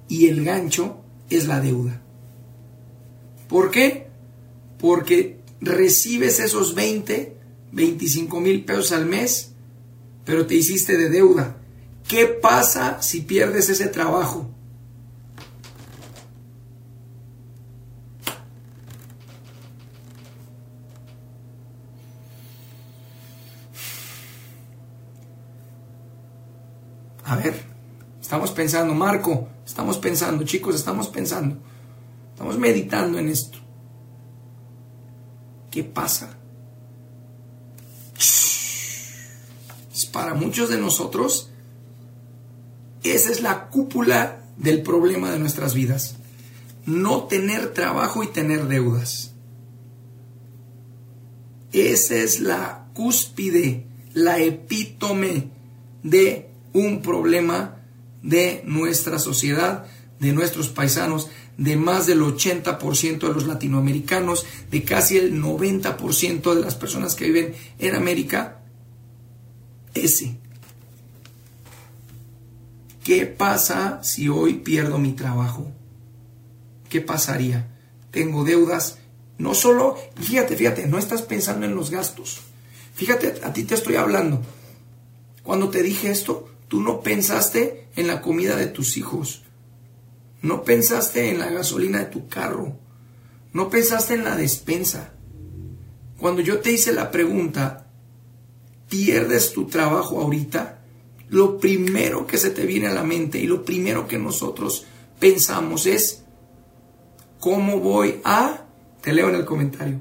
y 0.07 0.27
el 0.27 0.43
gancho 0.43 1.01
es 1.29 1.48
la 1.48 1.62
deuda. 1.62 2.01
¿Por 3.48 3.71
qué? 3.71 4.07
Porque 4.79 5.39
recibes 5.60 6.39
esos 6.39 6.74
20, 6.75 7.38
25 7.71 8.39
mil 8.39 8.65
pesos 8.65 8.91
al 8.91 9.05
mes, 9.05 9.53
pero 10.25 10.45
te 10.48 10.55
hiciste 10.55 10.98
de 10.98 11.10
deuda. 11.10 11.57
¿Qué 12.07 12.25
pasa 12.25 13.01
si 13.01 13.21
pierdes 13.21 13.69
ese 13.69 13.88
trabajo? 13.88 14.50
A 27.31 27.38
ver, 27.38 27.53
estamos 28.19 28.51
pensando, 28.51 28.93
Marco, 28.93 29.47
estamos 29.65 29.97
pensando, 29.97 30.43
chicos, 30.43 30.75
estamos 30.75 31.07
pensando, 31.07 31.55
estamos 32.29 32.57
meditando 32.57 33.19
en 33.19 33.29
esto. 33.29 33.57
¿Qué 35.71 35.85
pasa? 35.85 36.35
Para 40.11 40.33
muchos 40.33 40.67
de 40.67 40.77
nosotros, 40.77 41.51
esa 43.01 43.31
es 43.31 43.41
la 43.41 43.69
cúpula 43.69 44.43
del 44.57 44.83
problema 44.83 45.31
de 45.31 45.39
nuestras 45.39 45.73
vidas. 45.73 46.17
No 46.85 47.27
tener 47.27 47.71
trabajo 47.73 48.23
y 48.23 48.27
tener 48.27 48.67
deudas. 48.67 49.31
Esa 51.71 52.15
es 52.15 52.41
la 52.41 52.89
cúspide, 52.93 53.88
la 54.11 54.38
epítome 54.39 55.50
de 56.03 56.50
un 56.74 57.01
problema 57.01 57.78
de 58.22 58.63
nuestra 58.66 59.20
sociedad, 59.20 59.86
de 60.20 60.34
nuestros 60.34 60.70
paisanos, 60.70 61.30
de 61.58 61.75
más 61.75 62.08
del 62.08 62.22
80% 62.22 63.20
de 63.20 63.34
los 63.34 63.46
latinoamericanos, 63.46 64.46
de 64.70 64.84
casi 64.84 65.18
el 65.18 65.42
90% 65.42 66.56
de 66.56 66.62
las 66.62 66.75
personas 66.75 67.16
que 67.16 67.25
viven 67.25 67.54
en 67.80 67.96
América, 67.96 68.62
ese. 69.94 70.38
¿Qué 73.04 73.25
pasa 73.25 74.00
si 74.04 74.30
hoy 74.30 74.56
pierdo 74.56 75.00
mi 75.00 75.13
trabajo? 75.13 75.72
¿Qué 76.90 77.01
pasaría? 77.01 77.68
Tengo 78.12 78.44
deudas. 78.44 79.00
No 79.38 79.56
solo, 79.56 79.98
fíjate, 80.16 80.56
fíjate, 80.56 80.86
no 80.86 81.00
estás 81.00 81.24
pensando 81.24 81.66
en 81.66 81.74
los 81.74 81.90
gastos. 81.90 82.42
Fíjate, 82.94 83.42
a 83.44 83.54
ti 83.54 83.63
te 83.63 83.74
estoy 83.74 83.96
hablando. 83.96 84.42
Cuando 85.42 85.70
te 85.70 85.82
dije 85.82 86.12
esto, 86.12 86.50
Tú 86.72 86.80
no 86.80 87.01
pensaste 87.01 87.90
en 87.98 88.08
la 88.08 88.22
comida 88.22 88.56
de 88.56 88.68
tus 88.68 88.96
hijos. 88.96 89.44
No 90.42 90.63
pensaste 90.63 91.30
en 91.30 91.38
la 91.38 91.50
gasolina 91.50 92.00
de 92.00 92.06
tu 92.06 92.30
carro. 92.30 92.78
No 93.51 93.70
pensaste 93.70 94.13
en 94.13 94.24
la 94.24 94.38
despensa. 94.38 95.12
Cuando 96.18 96.42
yo 96.42 96.62
te 96.62 96.72
hice 96.72 96.94
la 96.94 97.12
pregunta, 97.12 97.88
¿pierdes 98.88 99.51
tu 99.51 99.68
trabajo 99.68 100.22
ahorita? 100.22 100.82
Lo 101.28 101.58
primero 101.58 102.25
que 102.25 102.38
se 102.38 102.51
te 102.51 102.66
viene 102.66 102.88
a 102.88 102.94
la 102.94 103.04
mente 103.04 103.38
y 103.38 103.48
lo 103.48 103.66
primero 103.66 104.08
que 104.08 104.18
nosotros 104.18 104.86
pensamos 105.20 105.86
es, 105.86 106.24
¿cómo 107.42 107.82
voy 107.82 108.22
a? 108.24 108.66
Te 109.01 109.12
leo 109.12 109.28
en 109.28 109.36
el 109.36 109.44
comentario. 109.44 110.00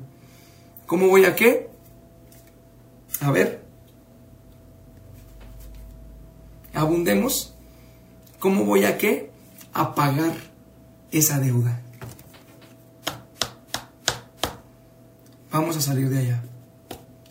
¿Cómo 0.87 1.09
voy 1.09 1.25
a 1.25 1.35
qué? 1.35 1.69
A 3.23 3.33
ver, 3.33 3.70
abundemos, 6.75 7.55
¿cómo 8.39 8.65
voy 8.65 8.85
a 8.85 8.99
qué? 8.99 9.31
A 9.73 9.95
pagar 9.95 10.35
esa 11.11 11.39
deuda. 11.39 11.81
Vamos 15.51 15.77
a 15.77 15.81
salir 15.81 16.09
de 16.09 16.19
allá. 16.19 16.43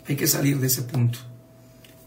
Hay 0.07 0.15
que 0.15 0.27
salir 0.27 0.59
de 0.59 0.67
ese 0.67 0.81
punto. 0.83 1.19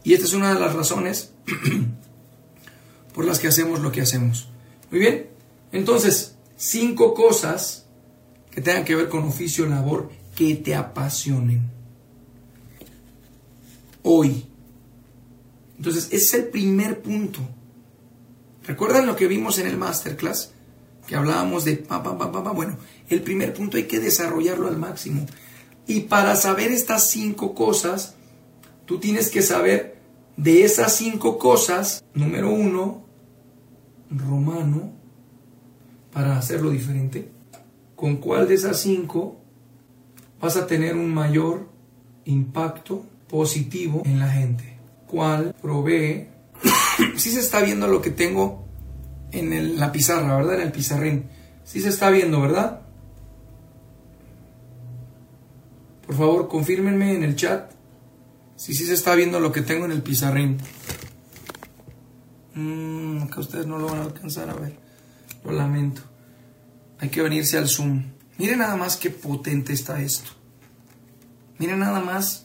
Y 0.05 0.15
esta 0.15 0.27
es 0.27 0.35
una 0.35 0.53
de 0.53 0.61
las 0.61 0.75
razones 0.75 1.33
por 3.15 3.25
las 3.25 3.39
que 3.39 3.49
hacemos 3.49 3.81
lo 3.81 3.93
que 3.93 4.03
hacemos. 4.03 4.49
Muy 4.91 5.01
bien. 5.01 5.31
Entonces, 5.71 6.35
cinco 6.57 7.15
cosas 7.15 7.87
que 8.51 8.61
tengan 8.61 8.85
que 8.85 8.95
ver 8.95 9.09
con 9.09 9.25
oficio, 9.25 9.67
labor, 9.67 10.11
que 10.35 10.57
te 10.57 10.75
apasionen. 10.75 11.71
Hoy, 14.03 14.47
entonces, 15.79 16.07
ese 16.07 16.17
es 16.17 16.35
el 16.35 16.45
primer 16.49 17.03
punto. 17.03 17.41
¿Recuerdan 18.65 19.07
lo 19.07 19.17
que 19.17 19.27
vimos 19.27 19.59
en 19.59 19.67
el 19.67 19.77
masterclass? 19.77 20.53
Que 21.07 21.17
hablábamos 21.17 21.65
de 21.65 21.77
pa, 21.77 22.03
pa, 22.03 22.17
pa, 22.17 22.53
Bueno, 22.53 22.77
el 23.09 23.23
primer 23.23 23.53
punto 23.53 23.77
hay 23.77 23.85
que 23.85 23.99
desarrollarlo 23.99 24.69
al 24.69 24.79
máximo. 24.79 25.27
Y 25.87 26.03
para 26.03 26.37
saber 26.37 26.71
estas 26.71 27.11
cinco 27.11 27.55
cosas, 27.55 28.15
tú 28.87 29.01
tienes 29.01 29.31
que 29.31 29.43
saber 29.43 30.01
de 30.37 30.65
esas 30.65 30.95
cinco 30.95 31.39
cosas, 31.39 32.05
número 32.15 32.51
uno, 32.51 33.05
romano, 34.11 34.93
para 36.13 36.39
hacerlo 36.39 36.71
diferente, 36.71 37.29
con 37.97 38.19
cuál 38.19 38.47
de 38.47 38.55
esas 38.55 38.79
cinco 38.79 39.41
vas 40.41 40.57
a 40.57 40.67
tener 40.67 40.95
un 40.95 41.13
mayor 41.13 41.69
impacto 42.25 43.05
positivo 43.29 44.03
en 44.05 44.21
la 44.21 44.29
gente 44.29 44.72
cual 45.13 45.55
provee, 45.61 46.29
si 47.17 47.31
se 47.31 47.41
está 47.41 47.61
viendo 47.61 47.87
lo 47.87 48.01
que 48.01 48.11
tengo 48.11 48.67
en 49.31 49.79
la 49.79 49.93
pizarra, 49.93 50.37
¿verdad? 50.37 50.55
En 50.57 50.63
el 50.63 50.73
pizarrín. 50.73 51.29
Si 51.65 51.81
se 51.81 51.91
está 51.91 52.11
viendo, 52.11 52.41
¿verdad? 52.41 52.81
Por 56.07 56.17
favor, 56.17 56.49
confírmenme 56.49 57.15
en 57.15 57.23
el 57.23 57.37
chat 57.37 57.71
si 58.57 58.75
sí 58.75 58.85
se 58.85 58.95
está 58.95 59.15
viendo 59.15 59.41
lo 59.41 59.53
que 59.53 59.63
tengo 59.63 59.85
en 59.85 59.93
el 59.93 60.03
pizarrín. 60.03 60.59
Mm, 62.55 63.27
que 63.27 63.41
ustedes 63.41 63.67
no 63.67 63.79
lo 63.79 63.87
van 63.87 64.01
a 64.01 64.05
alcanzar 64.05 64.49
a 64.51 64.55
ver. 64.55 64.79
Lo 65.45 65.53
lamento. 65.53 66.03
Hay 67.01 67.09
que 67.09 67.23
venirse 67.23 67.59
al 67.59 67.69
Zoom. 67.69 68.05
Miren 68.39 68.61
nada 68.61 68.77
más 68.77 68.97
qué 68.97 69.11
potente 69.11 69.73
está 69.73 70.01
esto. 70.01 70.31
Miren 71.59 71.81
nada 71.81 72.01
más 72.01 72.42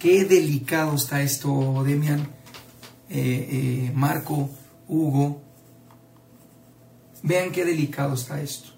Qué 0.00 0.24
delicado 0.24 0.94
está 0.94 1.20
esto, 1.20 1.84
Demian, 1.84 2.20
eh, 3.10 3.48
eh, 3.90 3.92
Marco, 3.94 4.48
Hugo, 4.88 5.42
vean 7.22 7.52
qué 7.52 7.66
delicado 7.66 8.14
está 8.14 8.40
esto. 8.40 8.70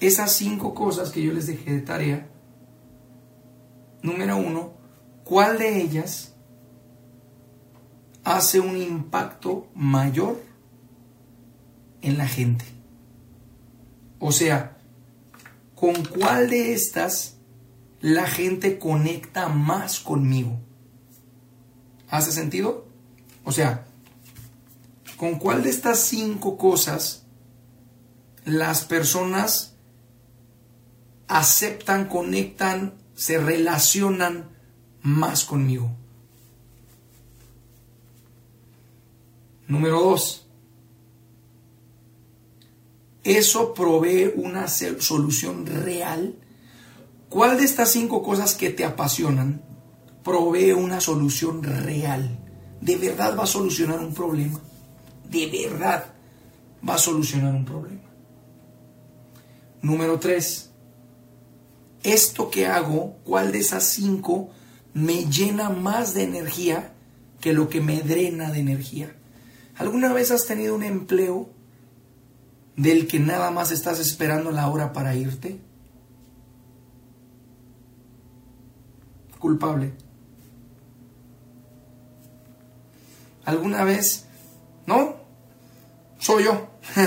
Esas 0.00 0.32
cinco 0.32 0.72
cosas 0.72 1.10
que 1.10 1.22
yo 1.22 1.30
les 1.30 1.46
dejé 1.46 1.74
de 1.74 1.80
tarea, 1.82 2.26
número 4.00 4.38
uno, 4.38 4.72
¿cuál 5.24 5.58
de 5.58 5.82
ellas 5.82 6.34
hace 8.24 8.60
un 8.60 8.78
impacto 8.78 9.68
mayor 9.74 10.40
en 12.00 12.16
la 12.16 12.26
gente? 12.26 12.64
O 14.18 14.32
sea, 14.32 14.78
¿con 15.74 16.02
cuál 16.02 16.48
de 16.48 16.72
estas 16.72 17.33
la 18.04 18.26
gente 18.26 18.78
conecta 18.78 19.48
más 19.48 19.98
conmigo? 19.98 20.60
¿Hace 22.10 22.32
sentido? 22.32 22.86
O 23.44 23.50
sea, 23.50 23.86
¿con 25.16 25.38
cuál 25.38 25.62
de 25.62 25.70
estas 25.70 26.00
cinco 26.00 26.58
cosas 26.58 27.24
las 28.44 28.84
personas 28.84 29.76
aceptan, 31.28 32.06
conectan, 32.06 32.92
se 33.14 33.38
relacionan 33.38 34.50
más 35.00 35.46
conmigo? 35.46 35.90
Número 39.66 39.98
dos, 39.98 40.46
eso 43.22 43.72
provee 43.72 44.30
una 44.36 44.68
solución 44.68 45.64
real. 45.64 46.34
¿Cuál 47.34 47.58
de 47.58 47.64
estas 47.64 47.90
cinco 47.90 48.22
cosas 48.22 48.54
que 48.54 48.70
te 48.70 48.84
apasionan 48.84 49.60
provee 50.22 50.70
una 50.70 51.00
solución 51.00 51.64
real? 51.64 52.38
¿De 52.80 52.96
verdad 52.96 53.36
va 53.36 53.42
a 53.42 53.46
solucionar 53.48 53.98
un 53.98 54.14
problema? 54.14 54.60
¿De 55.28 55.48
verdad 55.48 56.14
va 56.88 56.94
a 56.94 56.98
solucionar 56.98 57.52
un 57.52 57.64
problema? 57.64 58.08
Número 59.82 60.20
tres, 60.20 60.70
esto 62.04 62.52
que 62.52 62.68
hago, 62.68 63.16
¿cuál 63.24 63.50
de 63.50 63.58
esas 63.58 63.82
cinco 63.82 64.50
me 64.92 65.24
llena 65.24 65.70
más 65.70 66.14
de 66.14 66.22
energía 66.22 66.92
que 67.40 67.52
lo 67.52 67.68
que 67.68 67.80
me 67.80 68.00
drena 68.02 68.52
de 68.52 68.60
energía? 68.60 69.12
¿Alguna 69.74 70.12
vez 70.12 70.30
has 70.30 70.46
tenido 70.46 70.76
un 70.76 70.84
empleo 70.84 71.50
del 72.76 73.08
que 73.08 73.18
nada 73.18 73.50
más 73.50 73.72
estás 73.72 73.98
esperando 73.98 74.52
la 74.52 74.68
hora 74.68 74.92
para 74.92 75.16
irte? 75.16 75.73
Culpable. 79.44 79.92
¿Alguna 83.44 83.84
vez? 83.84 84.24
¿No? 84.86 85.16
Soy 86.18 86.44
yo. 86.44 86.70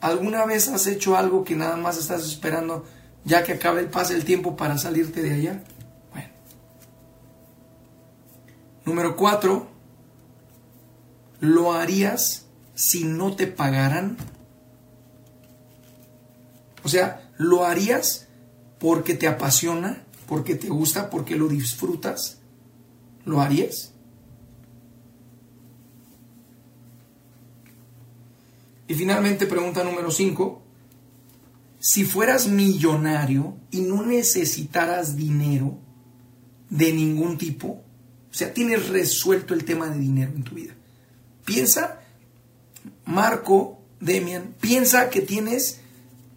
¿Alguna 0.00 0.46
vez 0.46 0.68
has 0.68 0.86
hecho 0.86 1.18
algo 1.18 1.44
que 1.44 1.54
nada 1.54 1.76
más 1.76 1.98
estás 1.98 2.24
esperando 2.24 2.86
ya 3.26 3.44
que 3.44 3.52
acabe 3.52 3.82
el 3.82 3.90
pase 3.90 4.14
el 4.14 4.24
tiempo 4.24 4.56
para 4.56 4.78
salirte 4.78 5.20
de 5.20 5.34
allá? 5.34 5.62
Bueno. 6.12 6.30
Número 8.86 9.16
cuatro, 9.16 9.68
¿lo 11.40 11.74
harías 11.74 12.46
si 12.74 13.04
no 13.04 13.36
te 13.36 13.48
pagaran? 13.48 14.16
O 16.84 16.88
sea, 16.88 17.30
¿lo 17.36 17.66
harías 17.66 18.28
porque 18.82 19.14
te 19.14 19.28
apasiona, 19.28 20.02
porque 20.26 20.56
te 20.56 20.68
gusta, 20.68 21.08
porque 21.08 21.36
lo 21.36 21.46
disfrutas? 21.46 22.40
¿Lo 23.24 23.40
harías? 23.40 23.92
Y 28.88 28.94
finalmente, 28.94 29.46
pregunta 29.46 29.84
número 29.84 30.10
5. 30.10 30.60
Si 31.78 32.04
fueras 32.04 32.48
millonario 32.48 33.56
y 33.70 33.82
no 33.82 34.04
necesitaras 34.04 35.14
dinero 35.14 35.78
de 36.70 36.92
ningún 36.92 37.38
tipo, 37.38 37.68
o 37.68 38.34
sea, 38.34 38.52
tienes 38.52 38.88
resuelto 38.88 39.54
el 39.54 39.64
tema 39.64 39.90
de 39.90 40.00
dinero 40.00 40.32
en 40.34 40.42
tu 40.42 40.56
vida. 40.56 40.74
Piensa, 41.44 42.00
Marco, 43.04 43.78
Demian, 44.00 44.56
piensa 44.60 45.08
que 45.08 45.20
tienes 45.20 45.81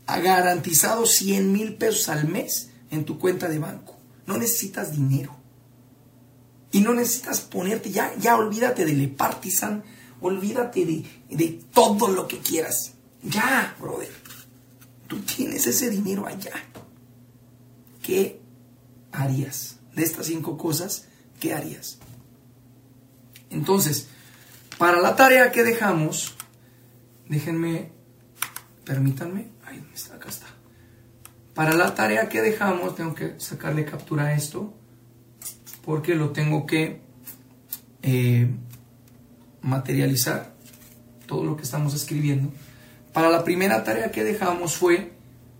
garantizado 0.07 1.05
100 1.05 1.51
mil 1.51 1.75
pesos 1.75 2.09
al 2.09 2.27
mes 2.27 2.69
en 2.91 3.05
tu 3.05 3.19
cuenta 3.19 3.47
de 3.47 3.59
banco. 3.59 3.97
No 4.25 4.37
necesitas 4.37 4.91
dinero. 4.91 5.35
Y 6.71 6.81
no 6.81 6.93
necesitas 6.93 7.41
ponerte, 7.41 7.91
ya, 7.91 8.13
ya 8.19 8.35
olvídate 8.35 8.85
del 8.85 9.01
Epartisan, 9.01 9.83
olvídate 10.21 10.85
de, 10.85 11.05
de 11.29 11.61
todo 11.73 12.07
lo 12.09 12.27
que 12.27 12.39
quieras. 12.39 12.93
Ya, 13.23 13.75
brother. 13.79 14.11
Tú 15.07 15.19
tienes 15.21 15.67
ese 15.67 15.89
dinero 15.89 16.25
allá. 16.27 16.53
¿Qué 18.01 18.41
harías? 19.11 19.77
De 19.95 20.03
estas 20.03 20.25
cinco 20.25 20.57
cosas, 20.57 21.05
¿qué 21.39 21.53
harías? 21.53 21.97
Entonces, 23.49 24.07
para 24.77 24.99
la 24.99 25.15
tarea 25.15 25.51
que 25.51 25.63
dejamos, 25.63 26.35
déjenme, 27.29 27.91
permítanme, 28.83 29.54
Para 31.53 31.73
la 31.73 31.95
tarea 31.95 32.27
que 32.27 32.41
dejamos, 32.41 32.95
tengo 32.95 33.15
que 33.15 33.39
sacarle 33.39 33.85
captura 33.85 34.25
a 34.25 34.33
esto, 34.33 34.73
porque 35.83 36.15
lo 36.15 36.31
tengo 36.31 36.65
que 36.65 37.01
eh, 38.01 38.49
materializar, 39.61 40.53
todo 41.27 41.43
lo 41.43 41.55
que 41.55 41.63
estamos 41.63 41.93
escribiendo. 41.93 42.51
Para 43.13 43.29
la 43.29 43.43
primera 43.43 43.83
tarea 43.83 44.11
que 44.11 44.23
dejamos 44.23 44.75
fue 44.75 45.13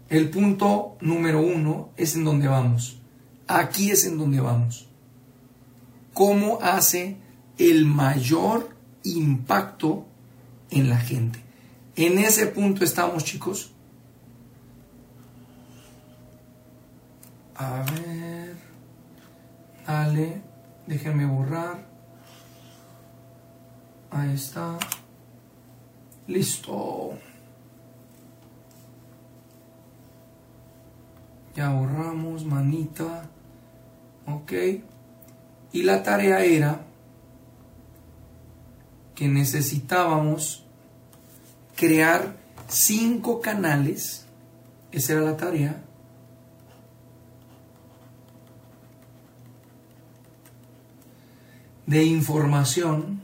el 0.10 0.30
punto 0.30 0.98
número 1.00 1.40
uno, 1.40 1.92
es 1.96 2.16
en 2.16 2.26
donde 2.26 2.48
vamos. 2.48 3.00
Aquí 3.48 3.92
es 3.92 4.06
en 4.06 4.18
donde 4.18 4.42
vamos. 4.42 4.88
¿Cómo 6.14 6.60
hace 6.62 7.18
el 7.58 7.86
mayor 7.86 8.76
impacto 9.04 10.06
en 10.70 10.90
la 10.90 10.98
gente. 10.98 11.40
En 11.96 12.18
ese 12.18 12.48
punto 12.48 12.84
estamos, 12.84 13.24
chicos. 13.24 13.72
A 17.56 17.84
ver. 17.84 18.56
Dale. 19.88 20.42
Déjenme 20.88 21.26
borrar. 21.26 21.86
Ahí 24.12 24.34
está. 24.34 24.78
Listo. 26.28 27.14
Ya 31.56 31.70
borramos, 31.70 32.46
manita. 32.46 33.30
Ok. 34.28 34.54
Y 35.72 35.84
la 35.84 36.04
tarea 36.04 36.44
era 36.44 36.82
que 39.16 39.28
necesitábamos 39.28 40.66
crear 41.76 42.36
cinco 42.68 43.42
canales, 43.42 44.26
esa 44.92 45.14
era 45.14 45.22
la 45.22 45.38
tarea, 45.38 45.82
de 51.86 52.04
información 52.04 53.22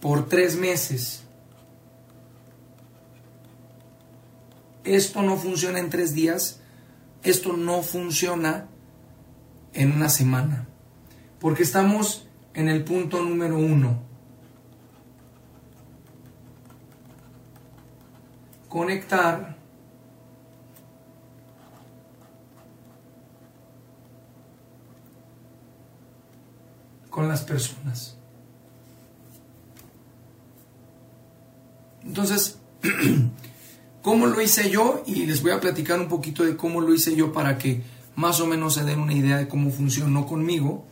por 0.00 0.28
tres 0.28 0.56
meses. 0.56 1.24
Esto 4.84 5.22
no 5.22 5.36
funciona 5.36 5.80
en 5.80 5.90
tres 5.90 6.14
días, 6.14 6.60
esto 7.22 7.52
no 7.54 7.82
funciona 7.82 8.68
en 9.74 9.92
una 9.92 10.08
semana. 10.08 10.66
Porque 11.40 11.62
estamos 11.62 12.26
en 12.54 12.68
el 12.68 12.84
punto 12.84 13.22
número 13.22 13.58
uno. 13.58 14.02
Conectar 18.68 19.57
con 27.18 27.26
las 27.26 27.42
personas. 27.42 28.16
Entonces, 32.04 32.58
¿cómo 34.02 34.26
lo 34.26 34.40
hice 34.40 34.70
yo? 34.70 35.02
Y 35.04 35.26
les 35.26 35.42
voy 35.42 35.50
a 35.50 35.58
platicar 35.58 35.98
un 35.98 36.06
poquito 36.06 36.44
de 36.44 36.56
cómo 36.56 36.80
lo 36.80 36.94
hice 36.94 37.16
yo 37.16 37.32
para 37.32 37.58
que 37.58 37.82
más 38.14 38.38
o 38.38 38.46
menos 38.46 38.74
se 38.74 38.84
den 38.84 39.00
una 39.00 39.14
idea 39.14 39.36
de 39.36 39.48
cómo 39.48 39.70
funcionó 39.70 40.26
conmigo 40.26 40.84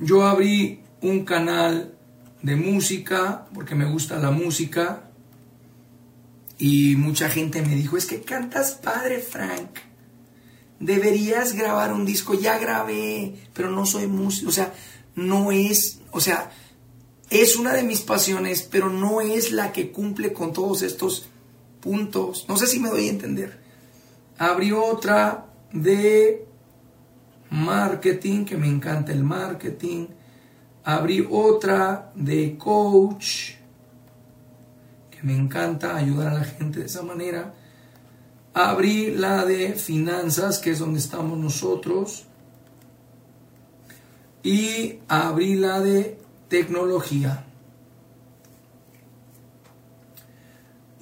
yo 0.00 0.26
abrí 0.26 0.80
un 1.02 1.24
canal 1.24 1.94
de 2.42 2.56
música 2.56 3.46
porque 3.52 3.74
me 3.74 3.84
gusta 3.84 4.18
la 4.18 4.30
música 4.30 5.04
y 6.58 6.96
mucha 6.96 7.28
gente 7.28 7.62
me 7.62 7.74
dijo, 7.74 7.96
es 7.96 8.06
que 8.06 8.22
cantas 8.22 8.72
padre 8.72 9.20
Frank, 9.20 9.70
deberías 10.78 11.52
grabar 11.52 11.92
un 11.92 12.06
disco, 12.06 12.34
ya 12.34 12.58
grabé, 12.58 13.34
pero 13.52 13.70
no 13.70 13.84
soy 13.84 14.06
músico, 14.06 14.48
o 14.48 14.52
sea, 14.52 14.72
no 15.14 15.52
es, 15.52 16.00
o 16.12 16.20
sea, 16.20 16.50
es 17.30 17.56
una 17.56 17.74
de 17.74 17.84
mis 17.84 18.00
pasiones, 18.00 18.62
pero 18.62 18.90
no 18.90 19.20
es 19.20 19.52
la 19.52 19.72
que 19.72 19.92
cumple 19.92 20.32
con 20.32 20.52
todos 20.52 20.82
estos 20.82 21.28
puntos. 21.80 22.44
No 22.48 22.56
sé 22.56 22.66
si 22.66 22.80
me 22.80 22.88
doy 22.88 23.06
a 23.06 23.10
entender. 23.10 23.60
Abrí 24.38 24.72
otra 24.72 25.46
de 25.72 26.46
marketing, 27.50 28.44
que 28.44 28.56
me 28.56 28.68
encanta 28.68 29.12
el 29.12 29.22
marketing. 29.22 30.08
Abrí 30.84 31.26
otra 31.30 32.10
de 32.14 32.56
coach, 32.56 33.52
que 35.10 35.22
me 35.22 35.36
encanta 35.36 35.96
ayudar 35.96 36.28
a 36.28 36.38
la 36.38 36.44
gente 36.44 36.80
de 36.80 36.86
esa 36.86 37.02
manera. 37.02 37.54
Abrí 38.54 39.12
la 39.12 39.44
de 39.44 39.74
finanzas, 39.74 40.58
que 40.58 40.70
es 40.70 40.80
donde 40.80 40.98
estamos 40.98 41.38
nosotros. 41.38 42.26
Y 44.42 44.98
abrí 45.08 45.54
la 45.54 45.80
de 45.80 46.18
tecnología. 46.48 47.46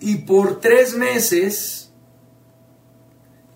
Y 0.00 0.16
por 0.16 0.60
tres 0.60 0.96
meses 0.96 1.90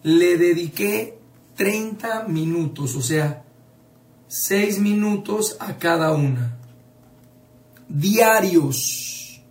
le 0.02 0.36
dediqué 0.36 1.18
30 1.56 2.24
minutos, 2.24 2.96
o 2.96 3.02
sea, 3.02 3.44
6 4.28 4.78
minutos 4.80 5.56
a 5.60 5.78
cada 5.78 6.12
una. 6.12 6.58
Diarios. 7.88 9.42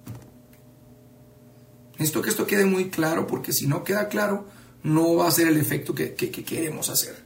Esto 1.98 2.22
que 2.22 2.30
esto 2.30 2.48
quede 2.48 2.66
muy 2.66 2.90
claro, 2.90 3.28
porque 3.28 3.54
si 3.54 3.68
no 3.68 3.84
queda 3.84 4.10
claro, 4.10 4.48
no 4.84 5.16
va 5.16 5.28
a 5.28 5.32
ser 5.32 5.48
el 5.48 5.58
efecto 5.58 5.94
que, 5.94 6.16
que 6.16 6.32
queremos 6.32 6.90
hacer. 6.90 7.21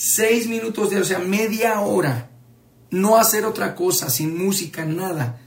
6 0.00 0.46
minutos 0.46 0.90
diarios, 0.90 1.10
o 1.10 1.14
sea, 1.14 1.18
media 1.18 1.80
hora 1.80 2.30
no 2.90 3.16
hacer 3.16 3.44
otra 3.44 3.74
cosa, 3.74 4.08
sin 4.10 4.38
música, 4.38 4.84
nada. 4.84 5.40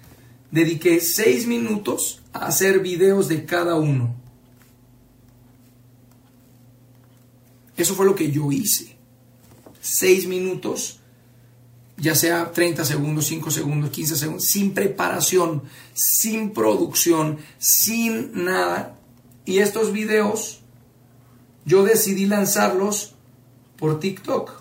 Dediqué 0.52 1.00
seis 1.00 1.48
minutos 1.48 2.22
a 2.34 2.48
hacer 2.48 2.80
videos 2.80 3.28
de 3.28 3.46
cada 3.46 3.76
uno. 3.76 4.14
Eso 7.78 7.96
fue 7.96 8.06
lo 8.06 8.16
que 8.16 8.32
yo 8.32 8.52
hice. 8.52 8.98
Seis 9.80 10.28
minutos, 10.28 11.00
ya 11.98 12.14
sea 12.14 12.52
30 12.52 12.86
segundos, 12.86 13.26
5 13.28 13.50
segundos, 13.50 13.90
15 13.90 14.16
segundos, 14.18 14.46
sin 14.46 14.74
preparación, 14.74 15.64
sin 15.94 16.52
producción, 16.52 17.40
sin 17.58 18.44
nada. 18.44 19.00
Y 19.46 19.60
estos 19.60 19.92
videos 19.94 20.60
yo 21.66 21.84
decidí 21.84 22.26
lanzarlos 22.26 23.16
por 23.82 24.00
TikTok. 24.00 24.52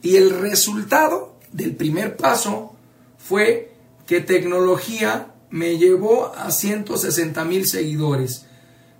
Y 0.00 0.16
el 0.16 0.30
resultado 0.40 1.36
del 1.52 1.76
primer 1.76 2.16
paso 2.16 2.74
fue 3.18 3.74
que 4.06 4.22
tecnología 4.22 5.34
me 5.50 5.76
llevó 5.76 6.34
a 6.34 6.50
160 6.50 7.44
mil 7.44 7.66
seguidores. 7.66 8.46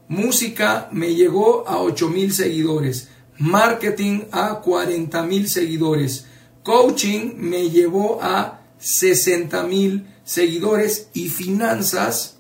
Música 0.09 0.91
me 0.93 1.15
llegó 1.15 1.67
a 1.67 1.81
8 1.81 2.11
mil 2.11 2.35
seguidores. 2.35 3.09
Marketing 3.39 4.25
a 4.31 4.61
40 4.61 5.23
mil 5.23 5.49
seguidores. 5.49 6.27
Coaching 6.63 7.37
me 7.39 7.71
llevó 7.71 8.19
a 8.21 8.61
60 8.79 9.63
mil 9.63 10.07
seguidores. 10.25 11.09
Y 11.15 11.31
finanzas 11.31 12.36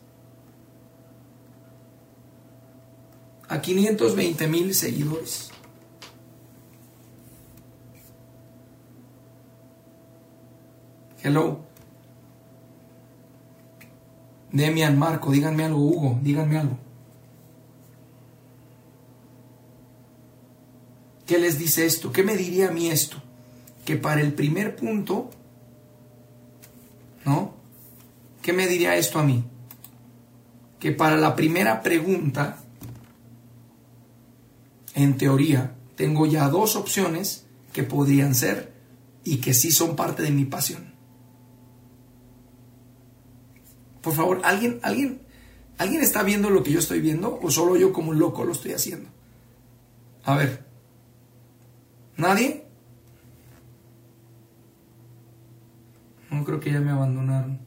a 3.48 3.60
520 3.60 4.48
mil 4.48 4.74
seguidores. 4.74 5.50
Hello. 11.22 11.60
Demian, 14.52 14.98
Marco, 14.98 15.30
díganme 15.30 15.64
algo, 15.64 15.80
Hugo, 15.80 16.18
díganme 16.22 16.58
algo. 16.58 16.78
¿Qué 21.26 21.38
les 21.38 21.58
dice 21.58 21.84
esto? 21.84 22.12
¿Qué 22.12 22.22
me 22.22 22.36
diría 22.36 22.68
a 22.68 22.70
mí 22.70 22.88
esto? 22.88 23.20
Que 23.84 23.96
para 23.96 24.20
el 24.20 24.32
primer 24.32 24.76
punto, 24.76 25.30
¿no? 27.24 27.54
¿Qué 28.42 28.52
me 28.52 28.68
diría 28.68 28.96
esto 28.96 29.18
a 29.18 29.24
mí? 29.24 29.44
Que 30.78 30.92
para 30.92 31.16
la 31.16 31.34
primera 31.34 31.82
pregunta, 31.82 32.58
en 34.96 35.18
teoría, 35.18 35.76
tengo 35.94 36.24
ya 36.24 36.48
dos 36.48 36.74
opciones 36.74 37.46
que 37.74 37.82
podrían 37.82 38.34
ser 38.34 38.72
y 39.24 39.42
que 39.42 39.52
sí 39.52 39.70
son 39.70 39.94
parte 39.94 40.22
de 40.22 40.30
mi 40.30 40.46
pasión. 40.46 40.94
Por 44.00 44.14
favor, 44.14 44.40
¿alguien, 44.42 44.80
alguien, 44.82 45.20
¿alguien 45.76 46.00
está 46.00 46.22
viendo 46.22 46.48
lo 46.48 46.62
que 46.62 46.72
yo 46.72 46.78
estoy 46.78 47.02
viendo 47.02 47.38
o 47.42 47.50
solo 47.50 47.76
yo 47.76 47.92
como 47.92 48.10
un 48.10 48.18
loco 48.18 48.44
lo 48.44 48.52
estoy 48.52 48.72
haciendo? 48.72 49.10
A 50.24 50.34
ver. 50.34 50.64
¿Nadie? 52.16 52.64
No 56.30 56.42
creo 56.42 56.58
que 56.58 56.72
ya 56.72 56.80
me 56.80 56.90
abandonaron. 56.90 57.65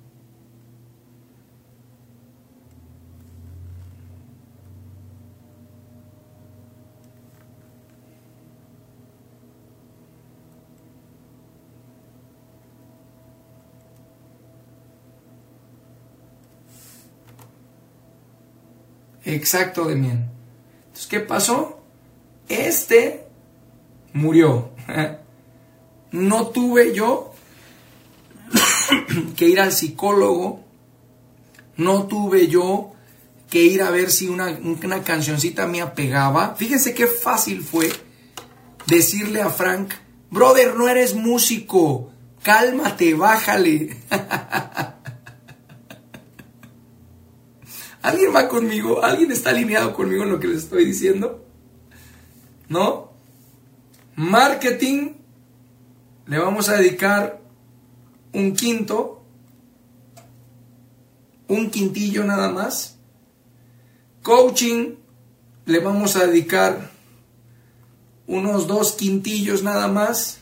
Exacto, 19.34 19.86
Demian. 19.86 20.32
Entonces, 20.88 21.08
¿qué 21.08 21.20
pasó? 21.20 21.82
Este 22.48 23.28
murió. 24.14 24.72
No 26.12 26.48
tuve 26.48 26.96
yo 26.96 27.36
que 29.36 29.48
ir 29.48 29.60
al 29.60 29.72
psicólogo. 29.72 30.64
No 31.78 32.08
tuve 32.08 32.48
yo 32.48 32.94
que 33.48 33.62
ir 33.62 33.84
a 33.84 33.92
ver 33.92 34.10
si 34.10 34.28
una, 34.28 34.58
una 34.84 35.04
cancioncita 35.04 35.68
mía 35.68 35.94
pegaba. 35.94 36.56
Fíjense 36.56 36.96
qué 36.96 37.06
fácil 37.06 37.62
fue 37.62 37.92
decirle 38.88 39.44
a 39.44 39.52
Frank, 39.52 39.94
brother, 40.32 40.76
no 40.76 40.88
eres 40.88 41.14
músico, 41.14 42.12
cálmate, 42.42 43.14
bájale. 43.14 43.98
¿Alguien 48.02 48.34
va 48.34 48.48
conmigo? 48.48 49.04
¿Alguien 49.04 49.32
está 49.32 49.50
alineado 49.50 49.94
conmigo 49.94 50.24
en 50.24 50.30
lo 50.30 50.40
que 50.40 50.48
les 50.48 50.60
estoy 50.60 50.86
diciendo? 50.86 51.46
¿No? 52.70 53.12
Marketing, 54.16 55.14
le 56.28 56.40
vamos 56.40 56.70
a 56.70 56.76
dedicar 56.76 57.42
un 58.34 58.54
quinto, 58.54 59.24
un 61.48 61.70
quintillo 61.70 62.24
nada 62.24 62.52
más. 62.52 62.98
Coaching, 64.24 64.96
le 65.66 65.80
vamos 65.80 66.16
a 66.16 66.28
dedicar 66.28 66.92
unos 68.28 68.68
dos 68.68 68.94
quintillos 68.94 69.64
nada 69.64 69.88
más. 69.88 70.40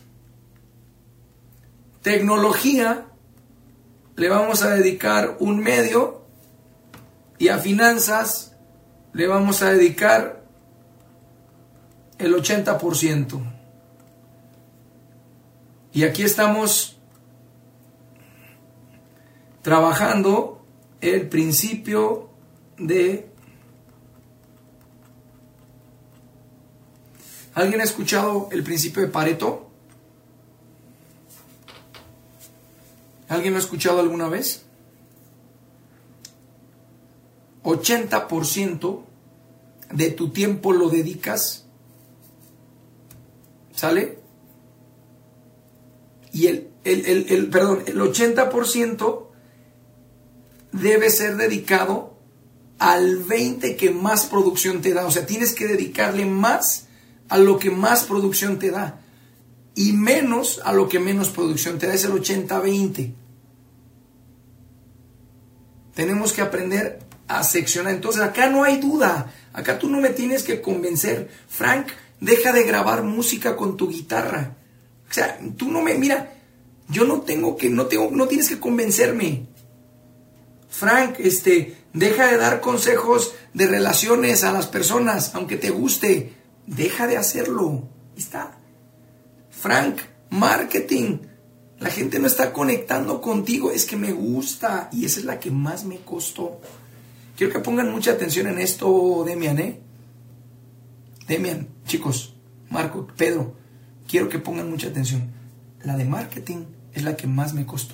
Tecnología, 2.01 3.05
le 4.15 4.29
vamos 4.29 4.61
a 4.61 4.75
dedicar 4.75 5.37
un 5.39 5.59
medio 5.59 6.16
y 7.37 7.49
a 7.49 7.59
finanzas 7.59 8.55
le 9.13 9.27
vamos 9.27 9.61
a 9.61 9.71
dedicar 9.71 10.43
el 12.17 12.33
80%. 12.33 13.53
Y 15.93 16.03
aquí 16.03 16.23
estamos 16.23 16.97
trabajando 19.61 20.63
el 21.01 21.27
principio 21.27 22.29
de... 22.77 23.29
¿Alguien 27.53 27.81
ha 27.81 27.83
escuchado 27.83 28.49
el 28.51 28.63
principio 28.63 29.01
de 29.01 29.07
Pareto? 29.07 29.67
¿Alguien 33.29 33.53
lo 33.53 33.59
ha 33.59 33.61
escuchado 33.61 33.99
alguna 33.99 34.27
vez? 34.27 34.66
80% 37.67 39.03
de 39.91 40.11
tu 40.11 40.29
tiempo 40.29 40.71
lo 40.71 40.89
dedicas, 40.89 41.65
¿sale? 43.75 44.19
Y 46.31 46.47
el, 46.47 46.71
el, 46.83 47.49
perdón, 47.49 47.83
el 47.87 47.99
80% 47.99 49.27
debe 50.71 51.09
ser 51.09 51.35
dedicado 51.35 52.17
al 52.79 53.17
20 53.17 53.75
que 53.75 53.91
más 53.91 54.27
producción 54.27 54.81
te 54.81 54.93
da. 54.93 55.05
O 55.05 55.11
sea, 55.11 55.25
tienes 55.25 55.53
que 55.53 55.67
dedicarle 55.67 56.25
más 56.25 56.87
a 57.27 57.37
lo 57.37 57.59
que 57.59 57.71
más 57.71 58.03
producción 58.03 58.59
te 58.59 58.71
da. 58.71 59.01
y 59.75 59.93
menos 59.93 60.59
a 60.65 60.73
lo 60.73 60.89
que 60.89 60.99
menos 60.99 61.29
producción 61.29 61.77
te 61.77 61.85
da 61.85 61.93
es 61.93 62.03
el 62.03 62.11
80-20. 62.11 63.13
Tenemos 65.93 66.33
que 66.33 66.41
aprender 66.41 67.06
a. 67.27 67.91
Entonces 67.91 68.21
acá 68.21 68.49
no 68.49 68.63
hay 68.63 68.77
duda. 68.77 69.33
Acá 69.53 69.79
tú 69.79 69.89
no 69.89 69.99
me 69.99 70.09
tienes 70.09 70.43
que 70.43 70.61
convencer. 70.61 71.29
Frank, 71.47 71.87
deja 72.19 72.51
de 72.51 72.63
grabar 72.63 73.03
música 73.03 73.55
con 73.55 73.77
tu 73.77 73.89
guitarra. 73.89 74.55
O 75.09 75.13
sea, 75.13 75.39
tú 75.57 75.71
no 75.71 75.81
me, 75.81 75.95
mira, 75.95 76.33
yo 76.89 77.05
no 77.05 77.21
tengo 77.21 77.57
que, 77.57 77.69
no 77.69 77.87
tengo, 77.87 78.09
no 78.11 78.27
tienes 78.27 78.49
que 78.49 78.59
convencerme. 78.59 79.47
Frank, 80.69 81.15
este, 81.19 81.77
deja 81.93 82.27
de 82.27 82.37
dar 82.37 82.61
consejos 82.61 83.33
de 83.53 83.67
relaciones 83.67 84.43
a 84.43 84.51
las 84.51 84.67
personas, 84.67 85.33
aunque 85.33 85.57
te 85.57 85.69
guste. 85.69 86.33
Deja 86.65 87.07
de 87.07 87.17
hacerlo. 87.17 87.87
Está. 88.15 88.57
Frank, 89.49 89.99
marketing. 90.29 91.19
La 91.79 91.89
gente 91.89 92.19
no 92.19 92.27
está 92.27 92.51
conectando 92.51 93.21
contigo. 93.21 93.71
Es 93.71 93.85
que 93.85 93.95
me 93.95 94.11
gusta. 94.11 94.89
Y 94.91 95.05
esa 95.05 95.19
es 95.19 95.25
la 95.25 95.39
que 95.39 95.49
más 95.49 95.85
me 95.85 95.99
costó. 95.99 96.59
Quiero 97.37 97.53
que 97.53 97.59
pongan 97.59 97.91
mucha 97.91 98.13
atención 98.13 98.47
en 98.47 98.57
esto, 98.57 99.23
Demian, 99.23 99.59
¿eh? 99.59 99.79
Demian, 101.27 101.67
chicos, 101.85 102.35
Marco, 102.71 103.05
Pedro, 103.15 103.53
quiero 104.07 104.27
que 104.27 104.39
pongan 104.39 104.71
mucha 104.71 104.87
atención. 104.87 105.29
La 105.83 105.95
de 105.95 106.05
marketing 106.05 106.65
es 106.93 107.03
la 107.03 107.15
que 107.15 107.27
más 107.27 107.53
me 107.53 107.67
costó. 107.67 107.93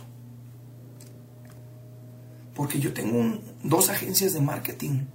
Porque 2.55 2.79
yo 2.79 2.93
tengo 2.93 3.37
dos 3.61 3.89
agencias 3.89 4.31
de 4.31 4.39
marketing 4.39 5.07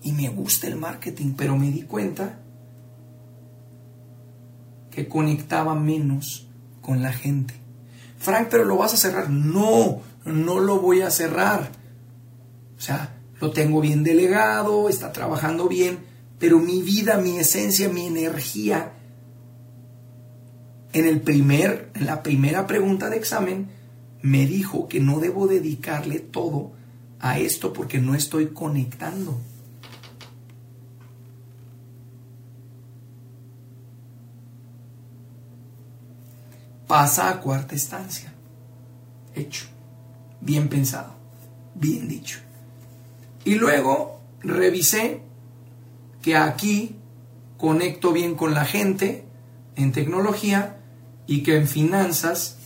y 0.00 0.12
me 0.12 0.28
gusta 0.28 0.68
el 0.68 0.76
marketing, 0.76 1.34
pero 1.36 1.56
me 1.56 1.72
di 1.72 1.82
cuenta 1.82 2.38
que 4.92 5.08
conectaba 5.08 5.74
menos 5.74 6.46
con 6.80 7.02
la 7.02 7.12
gente. 7.12 7.54
Frank, 8.16 8.46
pero 8.48 8.64
lo 8.64 8.76
vas 8.76 8.94
a 8.94 8.96
cerrar. 8.96 9.28
No, 9.28 10.02
no 10.24 10.60
lo 10.60 10.78
voy 10.78 11.00
a 11.00 11.10
cerrar. 11.10 11.77
O 12.78 12.80
sea, 12.80 13.16
lo 13.40 13.50
tengo 13.50 13.80
bien 13.80 14.04
delegado, 14.04 14.88
está 14.88 15.12
trabajando 15.12 15.68
bien, 15.68 15.98
pero 16.38 16.58
mi 16.58 16.80
vida, 16.82 17.18
mi 17.18 17.38
esencia, 17.38 17.88
mi 17.88 18.06
energía 18.06 18.92
en, 20.92 21.06
el 21.06 21.20
primer, 21.20 21.90
en 21.94 22.06
la 22.06 22.22
primera 22.22 22.66
pregunta 22.66 23.10
de 23.10 23.16
examen 23.16 23.68
me 24.22 24.46
dijo 24.46 24.88
que 24.88 25.00
no 25.00 25.20
debo 25.20 25.46
dedicarle 25.46 26.18
todo 26.18 26.72
a 27.20 27.38
esto 27.38 27.72
porque 27.72 27.98
no 28.00 28.14
estoy 28.14 28.48
conectando. 28.48 29.38
Pasa 36.86 37.28
a 37.28 37.40
cuarta 37.40 37.74
estancia. 37.74 38.32
Hecho. 39.34 39.66
Bien 40.40 40.68
pensado. 40.68 41.12
Bien 41.74 42.08
dicho. 42.08 42.38
Y 43.44 43.54
luego 43.54 44.20
revisé 44.42 45.22
que 46.22 46.36
aquí 46.36 46.96
conecto 47.56 48.12
bien 48.12 48.34
con 48.34 48.54
la 48.54 48.64
gente 48.64 49.24
en 49.76 49.92
tecnología 49.92 50.78
y 51.26 51.42
que 51.42 51.56
en 51.56 51.68
finanzas 51.68 52.58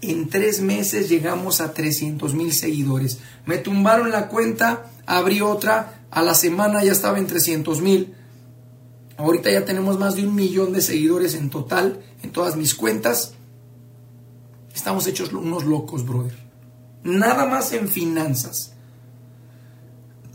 en 0.00 0.28
tres 0.28 0.60
meses 0.60 1.08
llegamos 1.08 1.60
a 1.60 1.72
300 1.72 2.34
mil 2.34 2.52
seguidores. 2.52 3.20
Me 3.46 3.58
tumbaron 3.58 4.10
la 4.10 4.28
cuenta, 4.28 4.90
abrí 5.06 5.40
otra, 5.40 6.02
a 6.10 6.22
la 6.22 6.34
semana 6.34 6.84
ya 6.84 6.92
estaba 6.92 7.18
en 7.18 7.26
300 7.26 7.80
mil. 7.80 8.14
Ahorita 9.16 9.50
ya 9.50 9.64
tenemos 9.64 9.98
más 9.98 10.16
de 10.16 10.26
un 10.26 10.34
millón 10.34 10.72
de 10.72 10.82
seguidores 10.82 11.34
en 11.34 11.50
total 11.50 12.02
en 12.22 12.32
todas 12.32 12.56
mis 12.56 12.74
cuentas. 12.74 13.34
Estamos 14.74 15.06
hechos 15.06 15.32
unos 15.32 15.64
locos, 15.64 16.04
brother. 16.04 16.36
Nada 17.04 17.46
más 17.46 17.72
en 17.72 17.88
finanzas. 17.88 18.71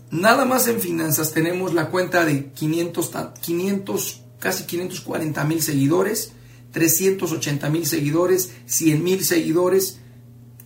Nada 0.10 0.46
más 0.46 0.68
en 0.68 0.80
finanzas 0.80 1.34
tenemos 1.34 1.74
la 1.74 1.90
cuenta 1.90 2.24
de 2.26 2.52
500, 2.52 3.12
500 3.42 4.22
casi 4.40 4.66
540 4.66 5.44
mil 5.44 5.62
seguidores, 5.62 6.32
380 6.72 7.70
mil 7.70 7.86
seguidores, 7.86 8.52
100 8.68 9.04
mil 9.04 9.26
seguidores, 9.26 10.00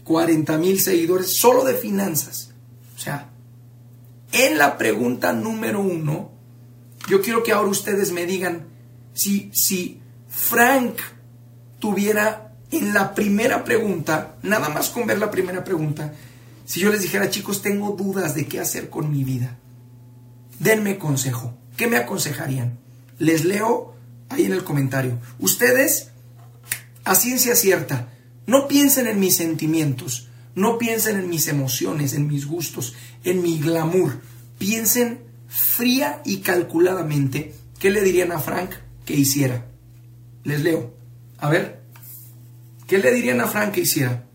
40 0.03 0.57
mil 0.57 0.79
seguidores, 0.79 1.37
solo 1.37 1.63
de 1.63 1.73
finanzas. 1.73 2.51
O 2.95 2.99
sea, 2.99 3.29
en 4.31 4.57
la 4.57 4.77
pregunta 4.77 5.33
número 5.33 5.81
uno, 5.81 6.31
yo 7.09 7.21
quiero 7.21 7.43
que 7.43 7.51
ahora 7.51 7.69
ustedes 7.69 8.11
me 8.11 8.25
digan 8.25 8.67
si, 9.13 9.49
si 9.53 9.99
Frank 10.29 10.97
tuviera 11.79 12.53
en 12.71 12.93
la 12.93 13.13
primera 13.13 13.63
pregunta, 13.63 14.35
nada 14.43 14.69
más 14.69 14.89
con 14.89 15.05
ver 15.05 15.19
la 15.19 15.31
primera 15.31 15.63
pregunta, 15.63 16.13
si 16.65 16.79
yo 16.79 16.91
les 16.91 17.01
dijera, 17.01 17.29
chicos, 17.29 17.61
tengo 17.61 17.95
dudas 17.95 18.35
de 18.35 18.47
qué 18.47 18.59
hacer 18.59 18.89
con 18.89 19.11
mi 19.11 19.23
vida, 19.23 19.57
denme 20.59 20.97
consejo, 20.97 21.57
¿qué 21.77 21.87
me 21.87 21.97
aconsejarían? 21.97 22.79
Les 23.17 23.45
leo 23.45 23.95
ahí 24.29 24.45
en 24.45 24.53
el 24.53 24.63
comentario. 24.63 25.19
Ustedes, 25.39 26.09
a 27.03 27.15
ciencia 27.15 27.55
cierta, 27.55 28.09
no 28.47 28.67
piensen 28.67 29.07
en 29.07 29.19
mis 29.19 29.35
sentimientos, 29.35 30.29
no 30.55 30.77
piensen 30.77 31.17
en 31.17 31.29
mis 31.29 31.47
emociones, 31.47 32.13
en 32.13 32.27
mis 32.27 32.45
gustos, 32.45 32.95
en 33.23 33.41
mi 33.41 33.59
glamour. 33.59 34.19
Piensen 34.57 35.21
fría 35.47 36.21
y 36.25 36.37
calculadamente 36.37 37.53
qué 37.79 37.89
le 37.89 38.01
dirían 38.01 38.31
a 38.31 38.39
Frank 38.39 38.71
que 39.05 39.15
hiciera. 39.15 39.65
Les 40.43 40.61
leo. 40.61 40.93
A 41.37 41.49
ver, 41.49 41.81
¿qué 42.87 42.97
le 42.97 43.11
dirían 43.11 43.41
a 43.41 43.47
Frank 43.47 43.71
que 43.71 43.81
hiciera? 43.81 44.25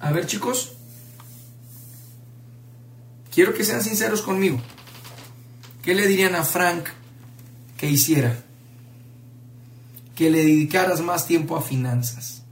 A 0.00 0.12
ver, 0.12 0.26
chicos. 0.26 0.76
Quiero 3.32 3.54
que 3.54 3.64
sean 3.64 3.82
sinceros 3.82 4.22
conmigo. 4.22 4.60
¿Qué 5.82 5.94
le 5.94 6.06
dirían 6.06 6.34
a 6.34 6.44
Frank 6.44 6.88
que 7.76 7.88
hiciera? 7.88 8.42
Que 10.14 10.30
le 10.30 10.38
dedicaras 10.38 11.00
más 11.00 11.26
tiempo 11.26 11.56
a 11.56 11.62
finanzas. 11.62 12.42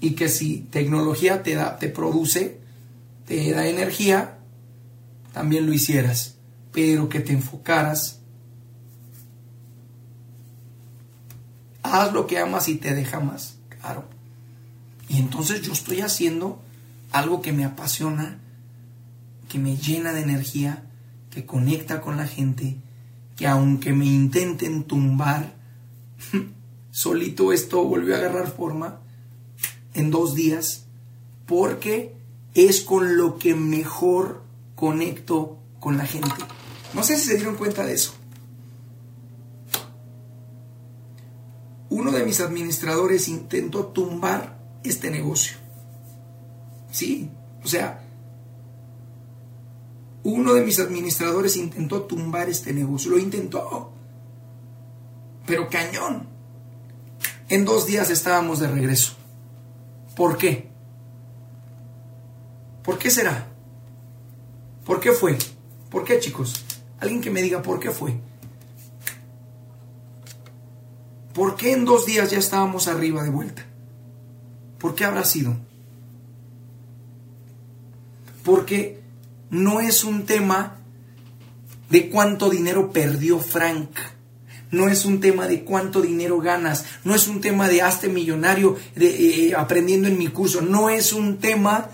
Y 0.00 0.10
que 0.10 0.28
si 0.28 0.58
tecnología 0.70 1.42
te, 1.42 1.54
da, 1.54 1.78
te 1.78 1.88
produce, 1.88 2.60
te 3.26 3.50
da 3.52 3.66
energía, 3.66 4.38
también 5.32 5.66
lo 5.66 5.72
hicieras. 5.72 6.36
Pero 6.72 7.08
que 7.08 7.20
te 7.20 7.32
enfocaras. 7.32 8.20
Haz 11.92 12.12
lo 12.12 12.26
que 12.26 12.38
amas 12.38 12.68
y 12.68 12.76
te 12.76 12.94
deja 12.94 13.20
más. 13.20 13.58
Claro. 13.68 14.04
Y 15.08 15.18
entonces 15.18 15.62
yo 15.62 15.72
estoy 15.72 16.00
haciendo 16.00 16.60
algo 17.12 17.42
que 17.42 17.52
me 17.52 17.64
apasiona, 17.64 18.38
que 19.48 19.58
me 19.58 19.76
llena 19.76 20.12
de 20.12 20.22
energía, 20.22 20.84
que 21.30 21.46
conecta 21.46 22.00
con 22.00 22.16
la 22.16 22.26
gente, 22.26 22.76
que 23.36 23.46
aunque 23.46 23.92
me 23.92 24.06
intenten 24.06 24.84
tumbar, 24.84 25.54
solito 26.90 27.52
esto 27.52 27.84
volvió 27.84 28.14
a 28.14 28.18
agarrar 28.18 28.50
forma 28.50 29.00
en 29.94 30.10
dos 30.10 30.34
días, 30.34 30.86
porque 31.46 32.16
es 32.54 32.80
con 32.80 33.16
lo 33.16 33.38
que 33.38 33.54
mejor 33.54 34.42
conecto 34.74 35.58
con 35.78 35.96
la 35.96 36.06
gente. 36.06 36.34
No 36.94 37.04
sé 37.04 37.16
si 37.16 37.28
se 37.28 37.36
dieron 37.36 37.56
cuenta 37.56 37.84
de 37.84 37.94
eso. 37.94 38.15
Uno 41.88 42.10
de 42.10 42.24
mis 42.24 42.40
administradores 42.40 43.28
intentó 43.28 43.86
tumbar 43.86 44.58
este 44.82 45.10
negocio. 45.10 45.56
Sí, 46.90 47.30
o 47.62 47.68
sea, 47.68 48.02
uno 50.22 50.54
de 50.54 50.64
mis 50.64 50.80
administradores 50.80 51.56
intentó 51.56 52.02
tumbar 52.02 52.48
este 52.48 52.72
negocio, 52.72 53.12
lo 53.12 53.18
intentó, 53.18 53.92
pero 55.46 55.68
cañón. 55.68 56.28
En 57.48 57.64
dos 57.64 57.86
días 57.86 58.10
estábamos 58.10 58.58
de 58.58 58.66
regreso. 58.66 59.12
¿Por 60.16 60.36
qué? 60.36 60.68
¿Por 62.82 62.98
qué 62.98 63.10
será? 63.10 63.46
¿Por 64.84 64.98
qué 64.98 65.12
fue? 65.12 65.38
¿Por 65.90 66.04
qué, 66.04 66.18
chicos? 66.18 66.64
Alguien 66.98 67.20
que 67.20 67.30
me 67.30 67.42
diga 67.42 67.62
por 67.62 67.78
qué 67.78 67.90
fue. 67.90 68.18
¿Por 71.36 71.54
qué 71.54 71.72
en 71.74 71.84
dos 71.84 72.06
días 72.06 72.30
ya 72.30 72.38
estábamos 72.38 72.88
arriba 72.88 73.22
de 73.22 73.28
vuelta? 73.28 73.62
¿Por 74.78 74.94
qué 74.94 75.04
habrá 75.04 75.22
sido? 75.22 75.54
Porque 78.42 79.02
no 79.50 79.80
es 79.80 80.02
un 80.02 80.24
tema 80.24 80.78
de 81.90 82.08
cuánto 82.08 82.48
dinero 82.48 82.90
perdió 82.90 83.38
Frank. 83.38 83.90
No 84.70 84.88
es 84.88 85.04
un 85.04 85.20
tema 85.20 85.46
de 85.46 85.62
cuánto 85.62 86.00
dinero 86.00 86.40
ganas. 86.40 86.86
No 87.04 87.14
es 87.14 87.28
un 87.28 87.42
tema 87.42 87.68
de 87.68 87.82
hazte 87.82 88.08
millonario 88.08 88.78
de, 88.94 89.48
eh, 89.48 89.54
aprendiendo 89.54 90.08
en 90.08 90.16
mi 90.16 90.28
curso. 90.28 90.62
No 90.62 90.88
es 90.88 91.12
un 91.12 91.36
tema 91.36 91.90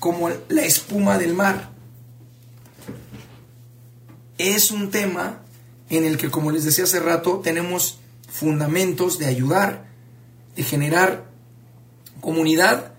como 0.00 0.30
la 0.48 0.62
espuma 0.62 1.16
del 1.16 1.34
mar. 1.34 1.70
Es 4.36 4.72
un 4.72 4.90
tema 4.90 5.42
en 5.90 6.04
el 6.04 6.16
que, 6.16 6.30
como 6.30 6.50
les 6.50 6.64
decía 6.64 6.84
hace 6.84 7.00
rato, 7.00 7.40
tenemos 7.42 8.00
fundamentos 8.28 9.18
de 9.18 9.26
ayudar, 9.26 9.86
de 10.54 10.62
generar 10.62 11.28
comunidad 12.20 12.92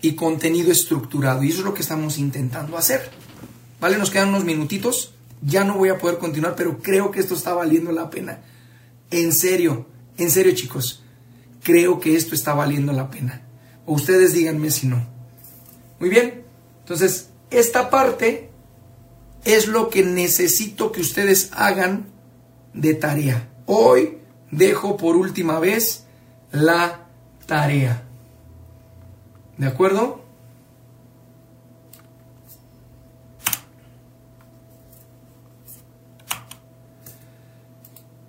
y 0.00 0.14
contenido 0.14 0.72
estructurado. 0.72 1.42
Y 1.42 1.50
eso 1.50 1.60
es 1.60 1.64
lo 1.64 1.74
que 1.74 1.82
estamos 1.82 2.18
intentando 2.18 2.76
hacer. 2.76 3.10
¿Vale? 3.80 3.98
Nos 3.98 4.10
quedan 4.10 4.30
unos 4.30 4.44
minutitos. 4.44 5.14
Ya 5.42 5.64
no 5.64 5.76
voy 5.76 5.90
a 5.90 5.98
poder 5.98 6.18
continuar, 6.18 6.54
pero 6.56 6.78
creo 6.78 7.10
que 7.10 7.20
esto 7.20 7.34
está 7.34 7.52
valiendo 7.52 7.92
la 7.92 8.10
pena. 8.10 8.40
En 9.10 9.32
serio, 9.32 9.86
en 10.16 10.30
serio 10.30 10.54
chicos, 10.54 11.02
creo 11.62 12.00
que 12.00 12.16
esto 12.16 12.34
está 12.34 12.54
valiendo 12.54 12.92
la 12.92 13.10
pena. 13.10 13.42
O 13.84 13.94
ustedes 13.94 14.32
díganme 14.32 14.70
si 14.70 14.88
no. 14.88 15.06
Muy 16.00 16.08
bien, 16.08 16.44
entonces 16.80 17.28
esta 17.50 17.90
parte 17.90 18.50
es 19.44 19.68
lo 19.68 19.90
que 19.90 20.02
necesito 20.02 20.90
que 20.90 21.00
ustedes 21.00 21.50
hagan 21.52 22.06
de 22.76 22.94
tarea. 22.94 23.48
Hoy 23.66 24.18
dejo 24.50 24.96
por 24.96 25.16
última 25.16 25.58
vez 25.58 26.06
la 26.52 27.00
tarea. 27.46 28.04
¿De 29.56 29.66
acuerdo? 29.66 30.24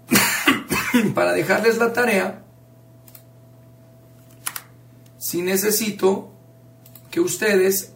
Para 1.14 1.34
dejarles 1.34 1.78
la 1.78 1.94
tarea, 1.94 2.44
si 5.18 5.42
necesito 5.42 6.32
que 7.12 7.20
ustedes 7.20 7.94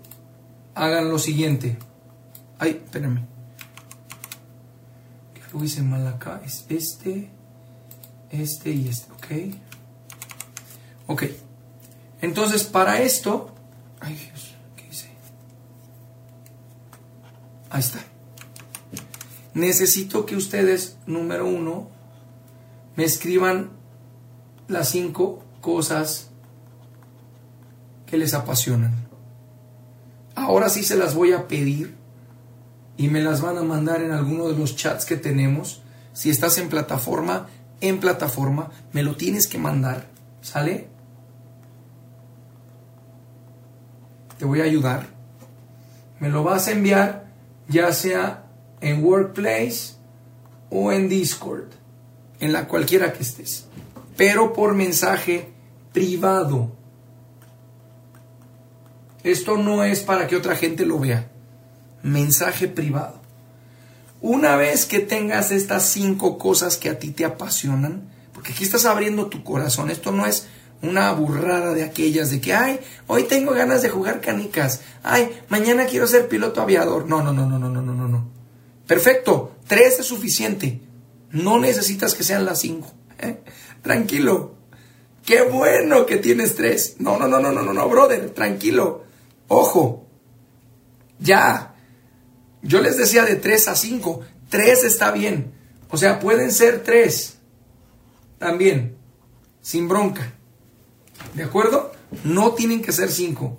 hagan 0.75 1.09
lo 1.09 1.17
siguiente. 1.17 1.77
Ay, 2.59 2.81
espérenme. 2.83 3.30
Hice 5.53 5.81
mal 5.81 6.07
acá. 6.07 6.41
Es 6.45 6.65
este, 6.69 7.29
este 8.29 8.71
y 8.71 8.87
este, 8.87 9.11
¿ok? 9.11 9.55
Ok. 11.07 11.23
Entonces, 12.21 12.63
para 12.63 13.01
esto... 13.01 13.53
Ay, 13.99 14.15
Dios, 14.15 14.55
¿qué 14.75 14.87
hice? 14.87 15.09
Ahí 17.69 17.81
está. 17.81 17.99
Necesito 19.53 20.25
que 20.25 20.35
ustedes, 20.35 20.97
número 21.05 21.45
uno, 21.47 21.89
me 22.95 23.03
escriban 23.03 23.71
las 24.67 24.89
cinco 24.89 25.43
cosas 25.59 26.29
que 28.05 28.17
les 28.17 28.33
apasionan. 28.33 28.93
Ahora 30.35 30.69
sí 30.69 30.83
se 30.83 30.95
las 30.95 31.15
voy 31.15 31.33
a 31.33 31.47
pedir 31.47 32.00
y 33.01 33.07
me 33.07 33.19
las 33.19 33.41
van 33.41 33.57
a 33.57 33.63
mandar 33.63 34.03
en 34.03 34.11
alguno 34.11 34.47
de 34.47 34.55
los 34.55 34.75
chats 34.75 35.05
que 35.05 35.17
tenemos. 35.17 35.81
Si 36.13 36.29
estás 36.29 36.59
en 36.59 36.69
plataforma, 36.69 37.47
en 37.79 37.99
plataforma, 37.99 38.69
me 38.93 39.01
lo 39.01 39.15
tienes 39.15 39.47
que 39.47 39.57
mandar. 39.57 40.05
¿Sale? 40.41 40.87
Te 44.37 44.45
voy 44.45 44.61
a 44.61 44.65
ayudar. 44.65 45.07
Me 46.19 46.29
lo 46.29 46.43
vas 46.43 46.67
a 46.67 46.73
enviar 46.73 47.25
ya 47.67 47.91
sea 47.91 48.43
en 48.81 49.03
Workplace 49.03 49.95
o 50.69 50.91
en 50.91 51.09
Discord, 51.09 51.69
en 52.39 52.53
la 52.53 52.67
cualquiera 52.67 53.13
que 53.13 53.23
estés, 53.23 53.65
pero 54.15 54.53
por 54.53 54.75
mensaje 54.75 55.49
privado. 55.91 56.71
Esto 59.23 59.57
no 59.57 59.83
es 59.83 60.01
para 60.01 60.27
que 60.27 60.35
otra 60.35 60.55
gente 60.55 60.85
lo 60.85 60.99
vea. 60.99 61.30
Mensaje 62.03 62.67
privado. 62.67 63.21
Una 64.21 64.55
vez 64.55 64.85
que 64.85 64.99
tengas 64.99 65.51
estas 65.51 65.89
cinco 65.89 66.37
cosas 66.37 66.77
que 66.77 66.89
a 66.89 66.99
ti 66.99 67.11
te 67.11 67.25
apasionan, 67.25 68.09
porque 68.33 68.53
aquí 68.53 68.63
estás 68.63 68.85
abriendo 68.85 69.27
tu 69.27 69.43
corazón, 69.43 69.89
esto 69.89 70.11
no 70.11 70.25
es 70.25 70.47
una 70.81 71.11
burrada 71.13 71.73
de 71.73 71.83
aquellas 71.83 72.29
de 72.29 72.41
que, 72.41 72.53
ay, 72.53 72.79
hoy 73.07 73.23
tengo 73.23 73.51
ganas 73.53 73.81
de 73.81 73.89
jugar 73.89 74.21
canicas, 74.21 74.81
ay, 75.03 75.41
mañana 75.49 75.85
quiero 75.85 76.07
ser 76.07 76.27
piloto 76.27 76.61
aviador. 76.61 77.07
No, 77.07 77.21
no, 77.21 77.33
no, 77.33 77.47
no, 77.47 77.57
no, 77.57 77.69
no, 77.69 77.81
no, 77.81 78.07
no. 78.07 78.29
Perfecto, 78.87 79.55
tres 79.67 79.99
es 79.99 80.05
suficiente. 80.05 80.81
No 81.31 81.59
necesitas 81.59 82.13
que 82.13 82.23
sean 82.23 82.45
las 82.45 82.59
cinco. 82.59 82.91
¿eh? 83.19 83.39
Tranquilo. 83.81 84.55
Qué 85.25 85.43
bueno 85.43 86.05
que 86.05 86.17
tienes 86.17 86.55
tres. 86.55 86.95
No, 86.99 87.17
no, 87.17 87.27
no, 87.27 87.39
no, 87.39 87.51
no, 87.51 87.61
no, 87.61 87.73
no, 87.73 87.87
brother, 87.87 88.31
tranquilo. 88.31 89.03
Ojo, 89.47 90.07
ya. 91.19 91.70
Yo 92.61 92.81
les 92.81 92.97
decía 92.97 93.25
de 93.25 93.35
3 93.35 93.67
a 93.69 93.75
5. 93.75 94.21
3 94.49 94.83
está 94.83 95.11
bien. 95.11 95.53
O 95.89 95.97
sea, 95.97 96.19
pueden 96.19 96.51
ser 96.51 96.83
3. 96.83 97.37
También. 98.37 98.95
Sin 99.61 99.87
bronca. 99.87 100.33
¿De 101.33 101.43
acuerdo? 101.43 101.93
No 102.23 102.53
tienen 102.53 102.81
que 102.81 102.91
ser 102.91 103.11
5. 103.11 103.57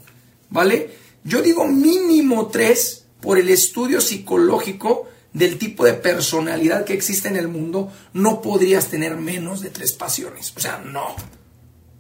¿Vale? 0.50 0.90
Yo 1.24 1.42
digo 1.42 1.66
mínimo 1.66 2.48
3 2.48 3.06
por 3.20 3.38
el 3.38 3.48
estudio 3.48 4.00
psicológico 4.00 5.08
del 5.32 5.58
tipo 5.58 5.84
de 5.84 5.94
personalidad 5.94 6.84
que 6.84 6.94
existe 6.94 7.28
en 7.28 7.36
el 7.36 7.48
mundo. 7.48 7.92
No 8.12 8.42
podrías 8.42 8.88
tener 8.88 9.16
menos 9.16 9.60
de 9.60 9.70
3 9.70 9.92
pasiones. 9.92 10.52
O 10.56 10.60
sea, 10.60 10.78
no. 10.78 11.14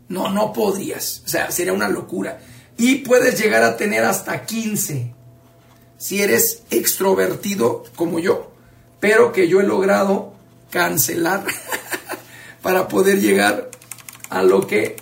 No, 0.08 0.28
no 0.30 0.52
podrías. 0.52 1.22
O 1.24 1.28
sea, 1.28 1.50
sería 1.50 1.72
una 1.72 1.88
locura 1.88 2.40
y 2.76 2.96
puedes 2.96 3.40
llegar 3.40 3.62
a 3.62 3.76
tener 3.76 4.04
hasta 4.04 4.44
15 4.44 5.14
si 6.02 6.20
eres 6.20 6.64
extrovertido 6.72 7.84
como 7.94 8.18
yo, 8.18 8.50
pero 8.98 9.30
que 9.30 9.46
yo 9.46 9.60
he 9.60 9.62
logrado 9.64 10.32
cancelar 10.68 11.44
para 12.62 12.88
poder 12.88 13.20
llegar 13.20 13.70
a 14.28 14.42
lo 14.42 14.66
que 14.66 14.96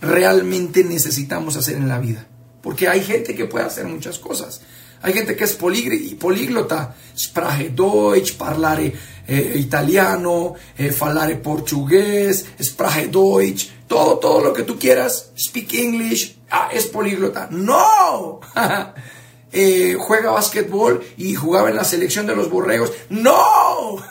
realmente 0.00 0.82
necesitamos 0.82 1.56
hacer 1.56 1.76
en 1.76 1.86
la 1.86 2.00
vida. 2.00 2.26
Porque 2.60 2.88
hay 2.88 3.04
gente 3.04 3.36
que 3.36 3.44
puede 3.44 3.66
hacer 3.66 3.84
muchas 3.84 4.18
cosas. 4.18 4.62
Hay 5.00 5.12
gente 5.12 5.36
que 5.36 5.44
es 5.44 5.52
políglota, 5.54 6.96
sprache 7.16 7.68
Deutsch, 7.68 8.36
parlare 8.36 8.92
eh, 9.28 9.52
italiano, 9.54 10.54
eh, 10.76 10.90
falare 10.90 11.36
portugués, 11.36 12.46
sprache 12.60 13.06
Deutsch, 13.06 13.68
todo, 13.86 14.18
todo 14.18 14.42
lo 14.42 14.52
que 14.52 14.64
tú 14.64 14.76
quieras, 14.76 15.30
speak 15.38 15.74
English, 15.74 16.36
ah, 16.50 16.68
es 16.72 16.86
políglota. 16.86 17.46
¡No! 17.48 18.40
Eh, 19.58 19.96
juega 19.98 20.32
básquetbol 20.32 21.02
y 21.16 21.34
jugaba 21.34 21.70
en 21.70 21.76
la 21.76 21.84
selección 21.84 22.26
de 22.26 22.36
los 22.36 22.50
borregos. 22.50 22.92
¡No! 23.08 23.96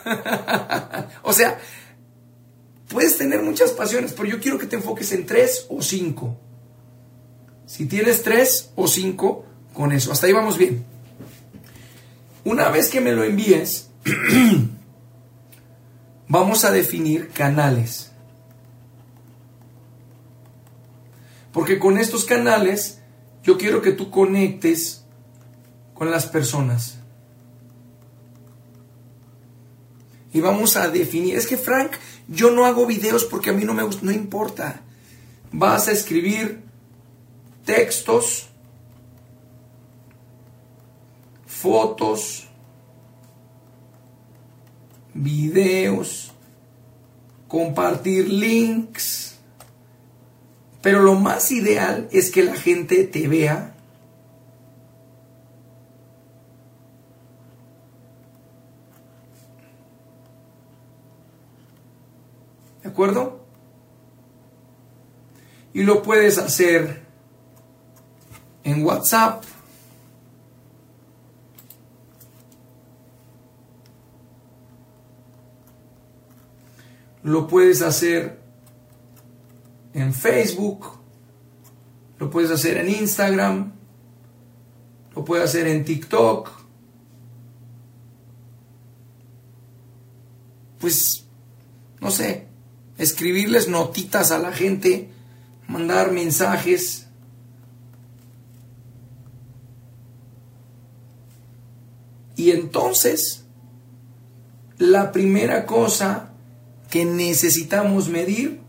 o 1.22 1.34
sea, 1.34 1.60
puedes 2.88 3.20
tener 3.20 3.44
muchas 3.44 3.70
pasiones, 3.70 4.14
pero 4.14 4.28
yo 4.28 4.40
quiero 4.40 4.58
que 4.58 4.66
te 4.66 4.76
enfoques 4.76 5.12
en 5.12 5.28
tres 5.28 5.68
o 5.70 5.84
cinco. 5.84 6.36
Si 7.68 7.86
tienes 7.86 8.24
tres 8.24 8.72
o 8.74 8.88
cinco, 8.88 9.46
con 9.72 9.92
eso. 9.92 10.12
Hasta 10.12 10.26
ahí 10.26 10.34
vamos 10.34 10.58
bien. 10.58 10.84
Una 12.44 12.70
vez 12.70 12.90
que 12.90 13.00
me 13.00 13.12
lo 13.12 13.24
envíes, 13.24 13.92
vamos 16.28 16.66
a 16.66 16.72
definir 16.72 17.30
canales. 17.30 18.12
Porque 21.54 21.78
con 21.78 22.00
estos 22.00 22.26
canales 22.26 22.98
yo 23.44 23.60
quiero 23.60 23.84
que 23.84 23.92
tú 23.92 24.10
conectes 24.10 25.05
con 25.96 26.12
las 26.12 26.28
personas. 26.28 27.00
Y 30.32 30.42
vamos 30.42 30.76
a 30.76 30.90
definir, 30.90 31.36
es 31.36 31.48
que 31.48 31.58
Frank, 31.58 31.94
yo 32.28 32.52
no 32.52 32.66
hago 32.66 32.86
videos 32.86 33.24
porque 33.24 33.50
a 33.50 33.54
mí 33.54 33.64
no 33.64 33.74
me 33.74 33.82
gusta, 33.82 34.06
no 34.06 34.12
importa. 34.12 34.82
Vas 35.52 35.88
a 35.88 35.92
escribir 35.92 36.62
textos, 37.66 38.50
fotos, 41.48 42.48
videos, 45.16 46.32
compartir 47.48 48.30
links 48.30 49.36
pero 50.86 51.02
lo 51.02 51.16
más 51.16 51.52
ideal 51.52 52.08
es 52.12 52.30
que 52.30 52.44
la 52.44 52.54
gente 52.54 53.06
te 53.06 53.28
vea 53.28 53.75
acuerdo? 62.96 63.42
Y 65.74 65.84
lo 65.84 66.02
puedes 66.02 66.38
hacer 66.38 67.04
en 68.64 68.86
WhatsApp. 68.86 69.44
Lo 77.24 77.48
puedes 77.48 77.82
hacer 77.82 78.40
en 79.94 80.14
Facebook, 80.14 80.86
lo 82.20 82.30
puedes 82.30 82.52
hacer 82.52 82.78
en 82.78 82.90
Instagram, 82.90 83.74
lo 85.16 85.26
puede 85.26 85.44
hacer 85.44 85.68
en 85.68 85.84
TikTok. 85.84 86.50
Pues, 90.80 91.26
no 92.00 92.12
sé, 92.12 92.45
escribirles 92.98 93.68
notitas 93.68 94.32
a 94.32 94.40
la 94.40 94.52
gente, 94.52 95.10
mandar 95.68 96.12
mensajes. 96.12 97.08
Y 102.36 102.52
entonces, 102.52 103.46
la 104.78 105.12
primera 105.12 105.66
cosa 105.66 106.30
que 106.90 107.06
necesitamos 107.06 108.10
medir 108.10 108.62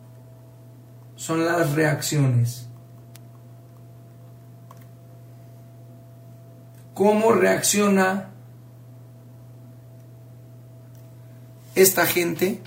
son 1.16 1.44
las 1.44 1.72
reacciones. 1.72 2.68
¿Cómo 6.94 7.32
reacciona 7.32 8.30
esta 11.74 12.06
gente 12.06 12.62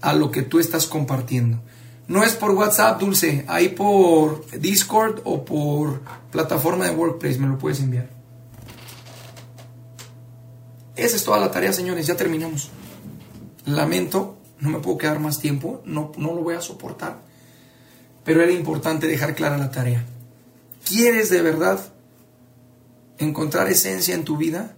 a 0.00 0.12
lo 0.12 0.30
que 0.30 0.42
tú 0.42 0.58
estás 0.58 0.86
compartiendo? 0.86 1.60
No 2.08 2.24
es 2.24 2.32
por 2.32 2.50
WhatsApp, 2.50 2.98
Dulce, 2.98 3.44
ahí 3.46 3.68
por 3.68 4.44
Discord 4.58 5.20
o 5.24 5.44
por 5.44 6.00
plataforma 6.32 6.84
de 6.86 6.90
Workplace, 6.90 7.38
me 7.38 7.46
lo 7.46 7.56
puedes 7.56 7.80
enviar. 7.80 8.10
Esa 10.96 11.16
es 11.16 11.24
toda 11.24 11.38
la 11.38 11.50
tarea, 11.50 11.72
señores, 11.72 12.06
ya 12.06 12.16
terminamos. 12.16 12.70
Lamento, 13.64 14.36
no 14.58 14.70
me 14.70 14.80
puedo 14.80 14.98
quedar 14.98 15.20
más 15.20 15.38
tiempo, 15.38 15.82
no, 15.84 16.10
no 16.16 16.34
lo 16.34 16.42
voy 16.42 16.56
a 16.56 16.60
soportar, 16.60 17.20
pero 18.24 18.42
era 18.42 18.50
importante 18.50 19.06
dejar 19.06 19.34
clara 19.34 19.56
la 19.56 19.70
tarea. 19.70 20.04
¿Quieres 20.84 21.30
de 21.30 21.42
verdad 21.42 21.80
encontrar 23.18 23.68
esencia 23.68 24.14
en 24.14 24.24
tu 24.24 24.36
vida? 24.36 24.74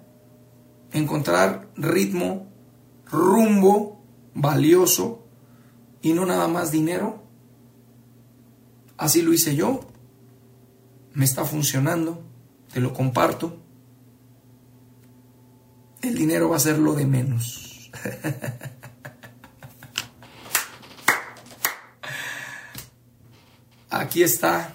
¿Encontrar 0.93 1.68
ritmo, 1.77 2.47
rumbo 3.11 4.01
valioso 4.35 5.26
y 6.01 6.12
no 6.12 6.26
nada 6.26 6.49
más 6.49 6.70
dinero? 6.72 7.22
Así 8.97 9.22
lo 9.22 9.33
hice 9.33 9.57
yo, 9.57 9.80
me 11.14 11.24
está 11.24 11.45
funcionando, 11.45 12.22
te 12.72 12.80
lo 12.80 12.93
comparto. 12.95 13.59
El 16.01 16.14
dinero 16.16 16.49
va 16.49 16.57
a 16.57 16.61
ser 16.61 16.78
lo 16.78 16.95
de 16.95 17.07
menos. 17.07 17.91
Aquí 23.91 24.22
está 24.22 24.74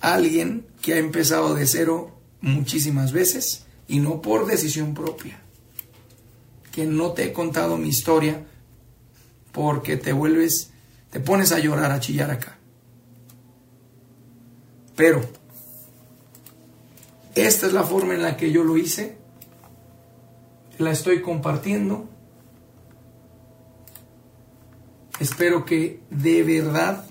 alguien 0.00 0.66
que 0.80 0.94
ha 0.94 0.98
empezado 0.98 1.54
de 1.54 1.66
cero 1.66 2.18
muchísimas 2.40 3.12
veces 3.12 3.66
y 3.86 4.00
no 4.00 4.22
por 4.22 4.46
decisión 4.46 4.94
propia. 4.94 5.42
Que 6.72 6.86
no 6.86 7.12
te 7.12 7.24
he 7.24 7.32
contado 7.32 7.76
mi 7.76 7.88
historia 7.88 8.46
porque 9.52 9.96
te 9.96 10.12
vuelves, 10.12 10.70
te 11.10 11.20
pones 11.20 11.52
a 11.52 11.58
llorar, 11.58 11.90
a 11.90 12.00
chillar 12.00 12.30
acá. 12.30 12.56
Pero 14.96 15.22
esta 17.34 17.66
es 17.66 17.72
la 17.72 17.84
forma 17.84 18.14
en 18.14 18.22
la 18.22 18.36
que 18.36 18.52
yo 18.52 18.64
lo 18.64 18.76
hice. 18.76 19.16
La 20.78 20.90
estoy 20.90 21.22
compartiendo. 21.22 22.08
Espero 25.20 25.64
que 25.64 26.00
de 26.10 26.42
verdad, 26.42 27.04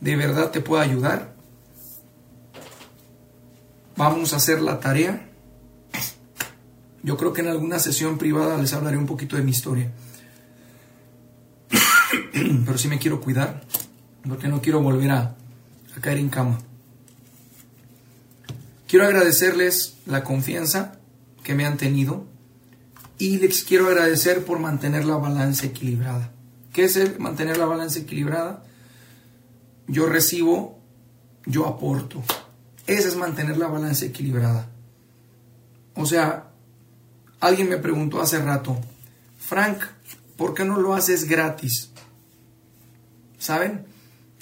de 0.00 0.16
verdad 0.16 0.50
te 0.50 0.60
pueda 0.60 0.82
ayudar. 0.82 1.34
Vamos 3.96 4.32
a 4.32 4.36
hacer 4.36 4.60
la 4.60 4.80
tarea. 4.80 5.28
Yo 7.02 7.16
creo 7.16 7.32
que 7.32 7.40
en 7.40 7.48
alguna 7.48 7.78
sesión 7.78 8.16
privada 8.16 8.58
les 8.58 8.72
hablaré 8.72 8.96
un 8.96 9.06
poquito 9.06 9.36
de 9.36 9.42
mi 9.42 9.50
historia. 9.50 9.90
Pero 12.32 12.78
sí 12.78 12.88
me 12.88 12.98
quiero 12.98 13.20
cuidar, 13.20 13.64
porque 14.26 14.48
no 14.48 14.62
quiero 14.62 14.80
volver 14.80 15.10
a, 15.10 15.36
caer 16.00 16.18
en 16.18 16.28
cama. 16.28 16.58
Quiero 18.86 19.06
agradecerles 19.06 19.96
la 20.06 20.22
confianza 20.22 20.98
que 21.42 21.54
me 21.54 21.64
han 21.64 21.76
tenido 21.76 22.26
y 23.18 23.38
les 23.38 23.64
quiero 23.64 23.86
agradecer 23.88 24.44
por 24.44 24.58
mantener 24.58 25.04
la 25.04 25.16
balanza 25.16 25.66
equilibrada. 25.66 26.32
¿Qué 26.72 26.84
es 26.84 26.96
el 26.96 27.18
mantener 27.18 27.56
la 27.56 27.66
balanza 27.66 28.00
equilibrada? 28.00 28.64
Yo 29.86 30.06
recibo, 30.06 30.78
yo 31.46 31.66
aporto. 31.66 32.22
Ese 32.86 33.08
es 33.08 33.16
mantener 33.16 33.56
la 33.58 33.68
balanza 33.68 34.06
equilibrada. 34.06 34.68
O 35.94 36.06
sea, 36.06 36.51
alguien 37.42 37.68
me 37.68 37.76
preguntó 37.76 38.22
hace 38.22 38.38
rato, 38.40 38.80
Frank, 39.38 39.82
¿por 40.36 40.54
qué 40.54 40.64
no 40.64 40.78
lo 40.78 40.94
haces 40.94 41.24
gratis? 41.24 41.90
¿Saben? 43.38 43.84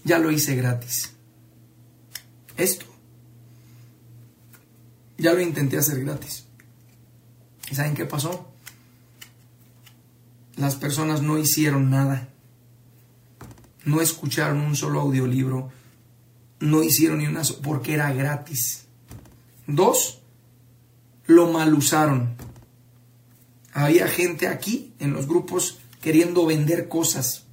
Ya 0.05 0.19
lo 0.19 0.31
hice 0.31 0.55
gratis. 0.55 1.13
Esto. 2.57 2.87
Ya 5.19 5.33
lo 5.33 5.41
intenté 5.41 5.77
hacer 5.77 6.01
gratis. 6.05 6.47
¿Y 7.71 7.75
saben 7.75 7.95
qué 7.95 8.07
pasó? 8.07 8.49
Las 10.57 10.77
personas 10.77 11.23
no 11.23 11.39
hicieron 11.39 11.91
nada. 11.91 12.29
No 13.85 14.01
escucharon 14.01 14.61
un 14.61 14.77
solo 14.77 15.01
audiolibro 15.01 15.73
no 16.61 16.83
hicieron 16.83 17.19
ni 17.19 17.27
una 17.27 17.43
porque 17.63 17.95
era 17.95 18.13
gratis. 18.13 18.85
Dos, 19.67 20.21
lo 21.27 21.51
mal 21.51 21.75
usaron. 21.75 22.37
Había 23.81 24.07
gente 24.09 24.47
aquí 24.47 24.93
en 24.99 25.15
los 25.15 25.27
grupos 25.27 25.79
queriendo 26.03 26.45
vender 26.45 26.87
cosas. 26.87 27.47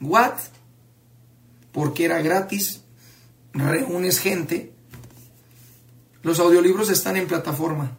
What? 0.00 0.34
Porque 1.70 2.04
era 2.04 2.20
gratis, 2.20 2.82
reúnes 3.52 4.18
gente. 4.18 4.74
Los 6.22 6.40
audiolibros 6.40 6.90
están 6.90 7.16
en 7.16 7.28
plataforma. 7.28 7.96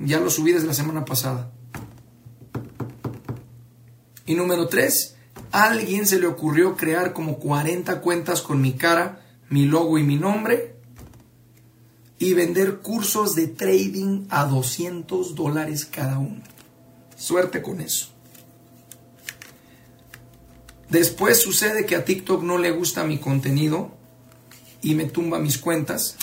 Ya 0.00 0.18
los 0.18 0.34
subí 0.34 0.52
desde 0.52 0.66
la 0.66 0.74
semana 0.74 1.04
pasada. 1.04 1.52
Y 4.26 4.34
número 4.34 4.66
tres, 4.66 5.14
alguien 5.52 6.08
se 6.08 6.18
le 6.18 6.26
ocurrió 6.26 6.76
crear 6.76 7.12
como 7.12 7.38
40 7.38 8.00
cuentas 8.00 8.42
con 8.42 8.60
mi 8.60 8.72
cara, 8.72 9.24
mi 9.48 9.64
logo 9.64 9.96
y 9.96 10.02
mi 10.02 10.16
nombre 10.16 10.79
y 12.20 12.34
vender 12.34 12.76
cursos 12.78 13.34
de 13.34 13.48
trading 13.48 14.26
a 14.28 14.44
200 14.44 15.34
dólares 15.34 15.84
cada 15.84 16.18
uno. 16.18 16.40
Suerte 17.16 17.62
con 17.62 17.80
eso. 17.80 18.10
Después 20.88 21.42
sucede 21.42 21.84
que 21.84 21.96
a 21.96 22.04
TikTok 22.04 22.44
no 22.44 22.58
le 22.58 22.70
gusta 22.70 23.02
mi 23.02 23.18
contenido 23.18 23.90
y 24.82 24.94
me 24.94 25.06
tumba 25.06 25.40
mis 25.40 25.58
cuentas. 25.58 26.16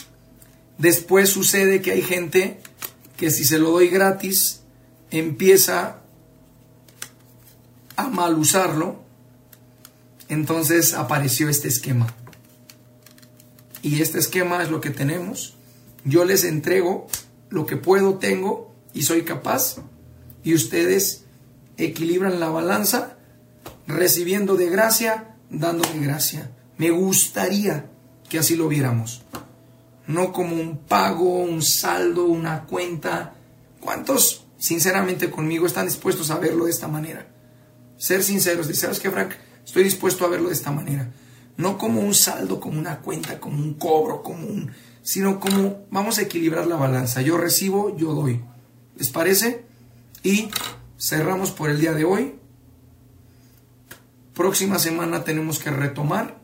Después 0.77 1.29
sucede 1.29 1.81
que 1.81 1.91
hay 1.91 2.01
gente 2.01 2.61
que 3.17 3.29
si 3.29 3.43
se 3.43 3.59
lo 3.59 3.71
doy 3.71 3.89
gratis 3.89 4.61
empieza 5.11 6.01
a 7.97 8.07
mal 8.07 8.37
usarlo 8.37 9.07
entonces 10.29 10.93
apareció 10.93 11.49
este 11.49 11.67
esquema. 11.67 12.13
Y 13.81 14.01
este 14.01 14.19
esquema 14.19 14.61
es 14.61 14.69
lo 14.69 14.81
que 14.81 14.89
tenemos. 14.89 15.56
Yo 16.03 16.25
les 16.25 16.43
entrego 16.43 17.07
lo 17.49 17.65
que 17.65 17.77
puedo, 17.77 18.15
tengo 18.15 18.73
y 18.93 19.03
soy 19.03 19.23
capaz. 19.23 19.77
Y 20.43 20.53
ustedes 20.53 21.25
equilibran 21.77 22.39
la 22.39 22.49
balanza 22.49 23.17
recibiendo 23.87 24.55
de 24.55 24.69
gracia, 24.69 25.35
dando 25.49 25.87
de 25.89 25.99
gracia. 25.99 26.51
Me 26.77 26.91
gustaría 26.91 27.89
que 28.29 28.39
así 28.39 28.55
lo 28.55 28.67
viéramos. 28.67 29.23
No 30.07 30.31
como 30.31 30.55
un 30.55 30.77
pago, 30.77 31.43
un 31.43 31.61
saldo, 31.61 32.25
una 32.25 32.63
cuenta. 32.63 33.35
¿Cuántos, 33.79 34.45
sinceramente, 34.57 35.29
conmigo 35.29 35.67
están 35.67 35.85
dispuestos 35.85 36.31
a 36.31 36.37
verlo 36.37 36.65
de 36.65 36.71
esta 36.71 36.87
manera? 36.87 37.27
Ser 37.97 38.23
sinceros. 38.23 38.67
¿Sabes 38.77 38.99
qué, 38.99 39.11
Frank? 39.11 39.33
Estoy 39.65 39.83
dispuesto 39.83 40.25
a 40.25 40.29
verlo 40.29 40.47
de 40.47 40.53
esta 40.53 40.71
manera. 40.71 41.11
No 41.57 41.77
como 41.77 42.01
un 42.01 42.13
saldo, 42.13 42.59
como 42.59 42.79
una 42.79 42.99
cuenta, 42.99 43.39
como 43.39 43.57
un 43.57 43.73
cobro, 43.73 44.23
como 44.23 44.47
un... 44.47 44.71
sino 45.07 45.39
como 45.39 45.85
vamos 45.89 46.17
a 46.17 46.23
equilibrar 46.23 46.67
la 46.67 46.75
balanza. 46.75 47.21
Yo 47.21 47.37
recibo, 47.37 47.95
yo 47.95 48.13
doy. 48.13 48.41
¿Les 48.97 49.07
parece? 49.09 49.63
Y 50.21 50.49
cerramos 50.99 51.51
por 51.51 51.69
el 51.69 51.79
día 51.79 51.93
de 51.93 52.03
hoy. 52.03 52.35
Próxima 54.33 54.79
semana 54.79 55.23
tenemos 55.23 55.59
que 55.59 55.71
retomar 55.71 56.41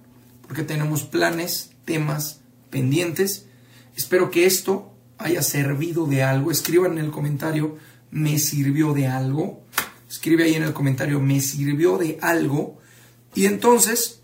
porque 0.47 0.63
tenemos 0.63 1.03
planes, 1.03 1.71
temas 1.83 2.39
pendientes. 2.69 3.47
Espero 3.97 4.31
que 4.31 4.45
esto 4.45 4.93
haya 5.17 5.41
servido 5.41 6.05
de 6.05 6.23
algo. 6.23 6.49
Escriban 6.49 6.93
en 6.93 7.03
el 7.03 7.11
comentario, 7.11 7.75
me 8.11 8.39
sirvió 8.39 8.93
de 8.93 9.07
algo. 9.07 9.65
Escribe 10.09 10.45
ahí 10.45 10.53
en 10.53 10.63
el 10.63 10.73
comentario, 10.73 11.19
me 11.19 11.41
sirvió 11.41 11.97
de 11.97 12.17
algo 12.21 12.79
y 13.35 13.45
entonces, 13.45 14.21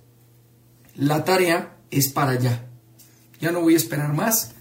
la 0.95 1.25
tarea 1.25 1.75
es 1.91 2.07
para 2.07 2.31
allá. 2.31 2.68
Ya 3.39 3.51
no 3.51 3.61
voy 3.61 3.73
a 3.73 3.77
esperar 3.77 4.13
más. 4.13 4.55